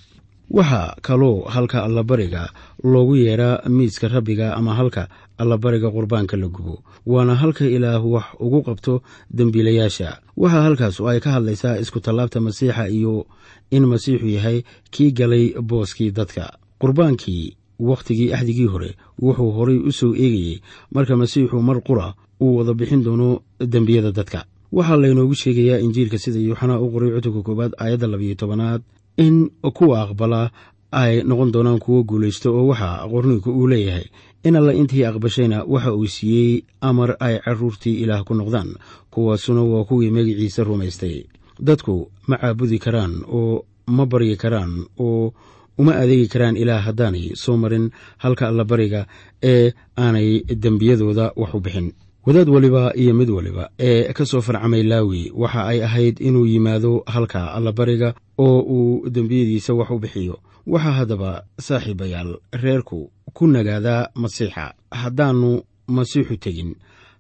Waxaa 0.51 0.95
kaloo 1.03 1.45
halka 1.49 1.85
allabariga 1.85 2.49
loogu 2.85 3.16
yeeraa 3.16 3.68
miiska 3.68 4.09
rabbiga 4.09 4.55
ama 4.55 4.75
halka 4.75 5.09
allabariga 5.38 5.90
qurbaanka 5.90 6.37
la 6.37 6.49
gubo 6.49 6.83
waana 7.07 7.35
halka 7.35 7.64
ilaah 7.64 8.05
wax 8.12 8.25
ugu 8.40 8.62
qabto 8.62 9.03
dembiilayaasha. 9.37 10.18
Waxaa 10.37 10.62
halkaasu 10.62 11.09
ay 11.09 11.21
ka 11.21 11.31
hadlaysaa 11.31 11.77
isku 11.83 12.01
tallaabta 12.01 12.40
masiixa 12.40 12.88
iyo 12.88 13.27
in 13.71 13.85
masiixu 13.87 14.27
yahay 14.27 14.62
kii 14.90 15.11
galay 15.12 15.55
booskii 15.62 16.11
dadka. 16.11 16.53
Qurbaankii 16.81 17.57
wakhtigii 17.88 18.33
axdigii 18.37 18.66
hore 18.73 18.90
wuxuu 19.23 19.51
horay 19.57 19.79
u 19.88 19.92
soo 19.92 20.12
eegayey 20.25 20.61
marka 20.95 21.16
masiixu 21.16 21.57
mar 21.68 21.79
qura 21.87 22.14
uu 22.40 22.57
wada 22.57 22.75
bixin 22.75 23.03
doono 23.05 23.29
dembiyada 23.73 24.12
dadka. 24.12 24.45
Waxaa 24.73 24.97
laynoogu 24.97 25.35
sheegayaa 25.35 25.79
injiilka 25.85 26.18
sida 26.18 26.38
yuuxanaa 26.47 26.79
u 26.85 26.90
qoray 26.92 27.11
cutubka 27.14 27.42
koowaad 27.47 27.73
aayadda 27.79 28.07
labayo 28.07 28.35
tobanaad 28.35 28.83
in 29.16 29.51
kuwa 29.77 29.97
aqbala 30.03 30.51
ay 30.92 31.23
noqon 31.29 31.53
doonaan 31.53 31.79
kuwo 31.85 32.03
guulaysto 32.09 32.49
oo 32.57 32.66
waxaa 32.71 33.09
qorniinku 33.12 33.51
uu 33.51 33.66
leeyahay. 33.73 34.05
In 34.45 34.57
alla 34.57 34.73
intii 34.75 35.05
aqbashayna 35.05 35.64
waxa 35.68 35.92
uu 35.95 36.07
siiyey 36.07 36.62
amar 36.81 37.16
ay 37.21 37.38
caruurtii 37.45 38.01
ilaah 38.03 38.25
ku 38.25 38.35
noqdaan 38.35 38.71
kuwaasuna 39.11 39.62
waa 39.62 39.85
kuwii 39.85 40.11
magiciisa 40.11 40.64
rumaystay. 40.64 41.25
Dadku 41.61 42.11
ma 42.29 42.37
caabudi 42.37 42.79
karaan 42.79 43.23
oo 43.29 43.64
ma 43.87 44.07
baryi 44.07 44.37
karaan 44.37 44.73
oo 44.99 45.33
uma 45.79 45.93
adeegi 46.03 46.27
karaan 46.33 46.57
ilaah 46.57 46.83
haddaanay 46.87 47.25
soo 47.43 47.57
marin 47.57 47.91
halka 48.19 48.49
allabariga 48.49 49.07
ee 49.43 49.73
aanay 49.99 50.29
dembiyadooda 50.65 51.33
wax 51.37 51.55
u 51.55 51.61
bixin. 51.61 51.93
Wadaad 52.27 52.49
waliba 52.49 52.93
iyo 52.97 53.15
mid 53.15 53.31
waliba 53.31 53.71
ee 53.79 54.13
ka 54.13 54.25
soo 54.27 54.41
farcamay 54.41 54.83
laawi 54.83 55.33
waxa 55.35 55.61
ay 55.71 55.79
ahayd 55.85 56.21
inuu 56.21 56.47
yimaado 56.47 57.03
halka 57.07 57.53
allabariga 57.57 58.15
oo 58.39 58.61
uu 58.77 59.11
dembiyadiisa 59.11 59.75
wax 59.75 59.91
u 59.91 59.99
bixiyo. 59.99 60.39
Waxaa 60.67 60.93
haddaba 60.99 61.31
saaxiibayaal 61.61 62.31
reerku 62.63 63.11
ku 63.37 63.47
nagaadaa 63.47 64.09
masiixa. 64.15 64.75
Haddaannu 64.91 65.63
masiixu 65.97 66.37
tegin 66.37 66.71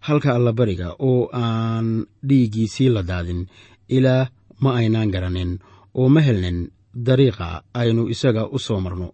halka 0.06 0.34
allabariga 0.38 0.88
oo 0.98 1.28
aan 1.32 2.06
dhiiggiisii 2.28 2.88
la 2.94 3.02
daadin 3.02 3.46
ilaah 3.88 4.28
ma 4.62 4.70
aynaan 4.78 5.10
garanin 5.10 5.58
oo 5.94 6.08
ma 6.08 6.20
helnin 6.20 6.58
dariiqa 6.94 7.62
aynu 7.74 8.08
isaga 8.14 8.42
u 8.48 8.58
soo 8.58 8.80
marno. 8.80 9.08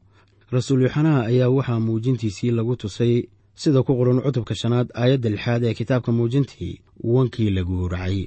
Rasuul 0.51 0.83
yuxanaha 0.83 1.21
ayaa 1.31 1.49
waxaa 1.57 1.81
muujintiisii 1.87 2.51
lagu 2.51 2.77
tusay 2.77 3.15
sida 3.55 3.83
ku 3.83 3.93
qoran 3.99 4.21
cutubka 4.25 4.55
shanaad 4.61 4.89
aayadda 4.95 5.29
lixaad 5.35 5.63
ee 5.65 5.75
kitaabka 5.75 6.11
muujintii 6.13 6.81
wankii 7.15 7.51
la 7.57 7.63
guuracay 7.69 8.19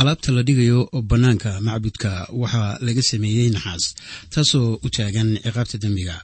alaabta 0.00 0.32
la 0.36 0.42
dhigayo 0.42 0.80
bannaanka 1.10 1.50
macbudka 1.66 2.10
waxaa 2.42 2.78
laga 2.86 3.02
sameeyey 3.10 3.48
naxaas 3.56 3.84
taasoo 4.32 4.68
u 4.86 4.88
taagan 4.96 5.28
ciqaabta 5.44 5.76
dembiga. 5.82 6.16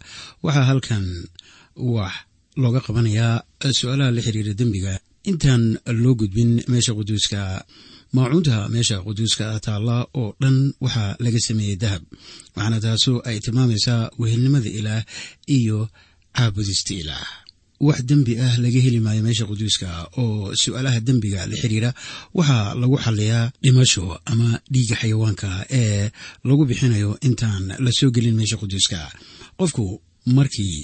Waxaa 0.45 0.65
halkan 0.71 1.05
wax 1.95 2.13
looga 2.63 2.81
qabanayaa 2.87 3.35
su'aalaha 3.79 4.11
la 4.17 4.21
xiriira 4.27 4.53
dembiga. 4.61 4.93
Intaan 5.31 5.63
loo 6.03 6.15
gudbin 6.21 6.51
meesha 6.71 6.93
quduuska 6.99 7.41
maacuunta 8.17 8.69
meesha 8.69 8.97
quduuska 9.07 9.47
taalla 9.67 9.97
oo 10.21 10.35
dhan 10.43 10.57
waxaa 10.85 11.17
laga 11.25 11.39
sameeyey 11.47 11.77
dahab 11.83 12.03
waxaana 12.57 12.79
taasoo 12.85 13.19
ay 13.29 13.37
tilmaamaysaa 13.45 14.11
wehelnimada 14.21 14.71
ilaah 14.79 15.03
iyo 15.59 15.79
caabudista 16.37 16.95
ilaah. 17.03 17.29
Wax 17.87 17.99
dembi 18.09 18.33
ah 18.47 18.55
laga 18.65 18.81
heli 18.85 19.01
maayo 19.01 19.23
meesha 19.27 19.45
quduuska 19.51 19.89
oo 20.23 20.55
su'aalaha 20.63 21.01
dembiga 21.09 21.41
la 21.51 21.57
xiriira 21.61 21.91
waxaa 22.39 22.75
lagu 22.81 22.97
xaliyaa 23.05 23.51
dhimasho 23.63 24.05
ama 24.31 24.49
dhiiga 24.73 24.97
xayawaanka 25.01 25.49
ee 25.81 26.11
lagu 26.49 26.63
bixinayo 26.69 27.11
intaan 27.29 27.65
la 27.85 27.91
soo 27.99 28.11
gelin 28.15 28.37
meesha 28.39 28.57
quduuska 28.63 28.99
qofku 29.59 29.85
markii 30.37 30.79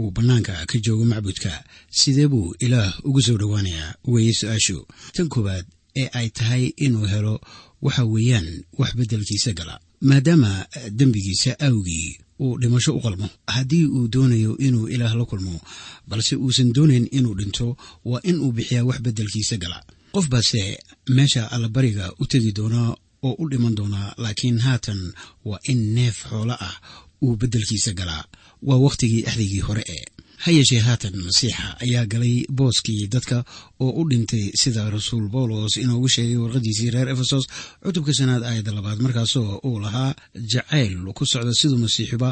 uu 0.00 0.10
bannaanka 0.16 0.54
ka 0.70 0.76
joogo 0.84 1.04
macbudka 1.12 1.52
sidee 2.00 2.28
buu 2.32 2.54
ilaah 2.64 2.90
ugu 3.08 3.20
soo 3.26 3.36
dhowaanayaa 3.40 3.94
weeye 4.12 4.32
su'aashu? 4.40 4.78
Tan 5.14 5.28
koowaad 5.34 5.66
ee 6.00 6.08
ay 6.18 6.28
tahay 6.38 6.64
inuu 6.84 7.06
helo 7.12 7.34
waxa 7.82 8.04
weeyaan 8.04 8.48
wax 8.78 8.90
beddelkiisa 8.98 9.52
gala 9.58 9.74
maadaama 10.00 10.66
dembigiisa 10.98 11.52
awgii 11.66 12.18
uu 12.40 12.58
dhimasho 12.60 12.92
u 12.96 13.00
qalmo. 13.00 13.28
Haddii 13.46 13.84
uu 13.86 14.08
doonayo 14.08 14.52
inuu 14.58 14.88
ilaah 14.88 15.14
la 15.14 15.24
kulmo 15.24 15.60
balse 16.08 16.36
uusan 16.36 16.72
doonayn 16.76 17.06
inuu 17.10 17.34
dhinto 17.38 17.76
waa 18.04 18.20
in 18.22 18.36
uu 18.44 18.52
bixiyaa 18.52 18.84
wax 18.88 18.98
beddelkiisa 19.06 19.56
gala. 19.56 19.78
Qof 20.14 20.28
baase 20.28 20.78
meesha 21.08 21.50
allabariga 21.54 22.12
u 22.20 22.26
tegi 22.26 22.52
doonaa 22.58 22.96
oo 23.22 23.34
u 23.38 23.48
dhiman 23.50 23.74
doonaa 23.78 24.14
laakiin 24.22 24.58
haatan 24.66 25.00
waa 25.44 25.58
in 25.70 25.80
neef 25.96 26.16
xoolo 26.28 26.52
ah 26.68 26.76
uu 27.22 27.36
beddelkiisa 27.36 27.92
galaa 27.92 28.24
waa 28.62 28.76
wakhtigii 28.84 29.22
axdigii 29.28 29.60
hore 29.60 29.84
ee 29.88 30.04
ha 30.44 30.48
yeeshee 30.56 30.80
haatan 30.86 31.14
masiixa 31.26 31.66
ayaa 31.84 32.04
galay 32.12 32.36
booskii 32.58 33.02
dadka 33.14 33.36
oo 33.84 33.90
u 34.00 34.02
dhintay 34.10 34.44
sida 34.62 34.82
rasuul 34.96 35.26
bawlos 35.34 35.74
inoogu 35.84 36.08
sheegay 36.14 36.36
warqadiisii 36.42 36.90
reer 36.94 37.08
efesos 37.14 37.44
cutubka 37.84 38.12
shanaad 38.18 38.42
aayadda 38.48 38.72
labaad 38.78 38.98
markaasoo 39.04 39.48
uu 39.68 39.78
lahaa 39.84 40.10
jacayl 40.52 40.94
ku 41.16 41.22
socda 41.32 41.52
siduu 41.60 41.78
masiixuba 41.84 42.30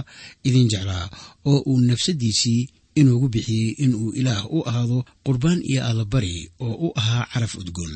idin 0.48 0.68
jeclaa 0.72 1.06
oo 1.50 1.58
uu 1.70 1.78
nafsadiisii 1.90 2.60
inoogu 3.00 3.28
bixiyey 3.34 3.70
inuu 3.84 4.08
ilaah 4.20 4.42
u 4.56 4.58
ahaado 4.70 4.98
qurbaan 5.26 5.60
iyo 5.70 5.80
allabari 5.90 6.34
oo 6.66 6.74
u 6.86 6.88
ahaa 7.00 7.24
caraf 7.32 7.52
udgoon 7.62 7.94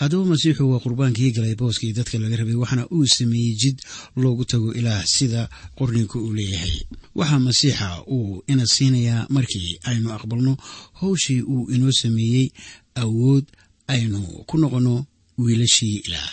haddaba 0.00 0.24
masiixu 0.24 0.62
waa 0.70 0.80
qurbaankii 0.84 1.30
galay 1.36 1.54
booskii 1.54 1.92
dadka 1.92 2.18
laga 2.18 2.36
rabay 2.36 2.54
waxaana 2.62 2.84
uu 2.94 3.06
sameeyey 3.06 3.54
jid 3.62 3.76
loogu 4.16 4.44
tago 4.44 4.72
ilaah 4.74 5.04
sida 5.06 5.48
qorninka 5.78 6.18
uu 6.18 6.32
leeyahay. 6.38 6.76
Waxaa 7.14 7.38
masiixa 7.38 7.88
uu 8.10 8.42
ina 8.46 8.66
siinayaa 8.66 9.26
markii 9.30 9.78
aynu 9.90 10.12
aqbalno 10.12 10.56
howshii 11.00 11.40
uu 11.42 11.70
inoo 11.74 11.92
sameeyey 11.92 12.46
awood 12.94 13.44
aynu 13.88 14.20
ku 14.48 14.58
noqonno 14.58 15.06
wiilashii 15.38 15.96
ilaah 16.06 16.30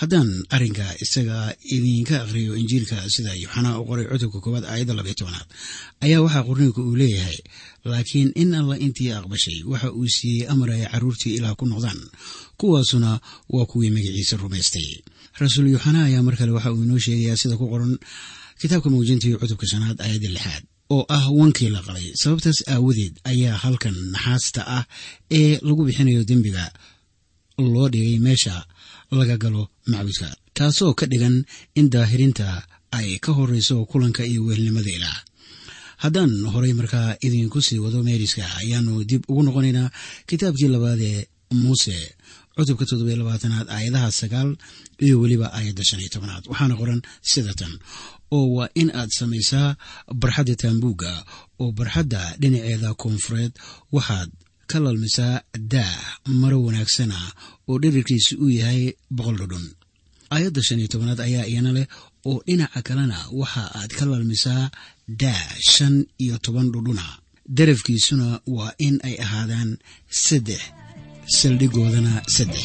haddaan 0.00 0.28
arrinka 0.54 0.86
isaga 1.04 1.38
idinka 1.74 2.14
akhriyo 2.24 2.52
injiilka 2.60 2.96
sida 3.14 3.32
yuxanaa 3.42 3.78
u 3.80 3.84
qoray 3.88 4.06
cutubka 4.12 4.38
koowaad 4.44 4.64
aayadda 4.72 4.94
labaiy 4.98 5.16
tobanaad 5.20 5.48
ayaa 6.04 6.20
waxaa 6.24 6.44
qorniinku 6.48 6.80
uu 6.88 6.96
leeyahay 7.02 7.38
laakiin 7.90 8.28
in 8.42 8.50
alla 8.60 8.76
intii 8.86 9.10
aqbashay 9.18 9.58
waxa 9.72 9.88
uu 9.98 10.08
siiyey 10.16 10.44
amar 10.52 10.68
ay 10.76 10.82
carruurtii 10.92 11.32
ilaah 11.38 11.54
ku 11.60 11.64
noqdaan 11.72 12.00
kuwaasuna 12.60 13.10
waa 13.54 13.66
kuwii 13.70 13.90
magaciisa 13.96 14.34
rumaystay. 14.42 14.88
Rasuul 15.42 15.68
yuxanaa 15.74 16.04
ayaa 16.10 16.22
mar 16.26 16.36
kale 16.38 16.52
waxa 16.56 16.70
uu 16.74 16.82
inoo 16.86 16.98
sheegayaa 17.06 17.36
sida 17.42 17.56
ku 17.60 17.66
qoran 17.72 17.94
kitaabka 18.60 18.88
muujintii 18.92 19.34
cutubka 19.40 19.66
shanaad 19.72 19.96
aayadda 20.04 20.28
lixaad 20.36 20.64
oo 20.94 21.02
ah 21.16 21.24
wankii 21.38 21.70
la 21.74 21.80
qalay. 21.86 22.06
Sababtaas 22.22 22.58
aawadeed 22.72 23.14
ayaa 23.32 23.56
halkan 23.64 23.96
naxaasta 24.14 24.60
ah 24.76 24.84
ee 25.38 25.52
lagu 25.66 25.82
bixinayo 25.88 26.22
dembiga 26.30 26.64
loo 27.58 27.88
dhigay 27.88 28.18
meesha 28.26 28.54
laga 29.10 29.36
galo 29.42 29.62
macbudka 29.92 30.28
taasoo 30.56 30.92
ka 30.98 31.06
dhigan 31.06 31.36
in 31.78 31.86
daahirinta 31.94 32.48
ay 32.98 33.18
ka 33.24 33.32
horeyso 33.32 33.84
kulanka 33.90 34.22
iyo 34.30 34.40
wehelnimada 34.46 34.90
ilaah 34.96 35.18
haddaan 36.02 36.32
horay 36.52 36.72
markaa 36.80 37.16
idinku 37.26 37.58
sii 37.66 37.78
wado 37.84 38.02
meeriska 38.02 38.44
ayaanu 38.60 39.04
dib 39.10 39.22
ugu 39.30 39.42
noqonaynaa 39.46 39.88
kitaabkii 40.28 40.68
labaad 40.74 41.00
ee 41.10 41.20
muuse 41.62 41.96
cutubka 42.56 42.84
toddobiyo 42.88 43.16
labaatanaad 43.20 43.66
aayadaha 43.76 44.08
sagaal 44.20 44.50
iyo 45.04 45.14
weliba 45.20 45.46
aayadda 45.56 45.84
shan 45.88 46.00
iyo 46.00 46.08
tobanaad. 46.14 46.44
Waxaana 46.50 46.74
qoran 46.80 47.00
sida 47.30 47.52
tan 47.60 47.72
oo 48.36 48.46
waa 48.56 48.68
in 48.80 48.88
aad 49.00 49.10
samaysaa 49.18 49.76
barxadda 50.22 50.54
taambuugga 50.62 51.12
oo 51.62 51.72
barxadda 51.78 52.20
dhinaceeda 52.40 52.88
koonfureed 53.02 53.52
waxaad 53.96 54.30
ka 54.70 54.78
lalmisaa 54.84 55.34
daah 55.72 55.94
maro 56.40 56.58
wanaagsana 56.66 57.16
oo 57.70 57.76
dhirirkiisu 57.82 58.32
uu 58.44 58.52
yahay 58.60 58.82
boqol 59.16 59.36
dhudhun 59.40 59.66
aayadda 60.34 60.60
shan 60.66 60.78
iyo 60.80 60.88
tobanaad 60.92 61.20
ayaa 61.28 61.46
iyana 61.52 61.70
leh 61.76 61.86
oo 62.30 62.38
dhinaca 62.46 62.80
kalena 62.88 63.18
waxa 63.40 63.62
aad 63.78 63.90
ka 63.98 64.04
lalmisaa 64.12 64.62
daah 65.22 65.42
shan 65.72 65.94
iyo 66.24 66.34
toban 66.44 66.68
dhudhuna 66.74 67.04
darafkiisuna 67.58 68.26
waa 68.56 68.72
in 68.86 68.94
ay 69.08 69.14
ahaadaan 69.24 69.70
saddex 70.24 70.62
saldhigoodana 71.38 72.12
saddex 72.36 72.64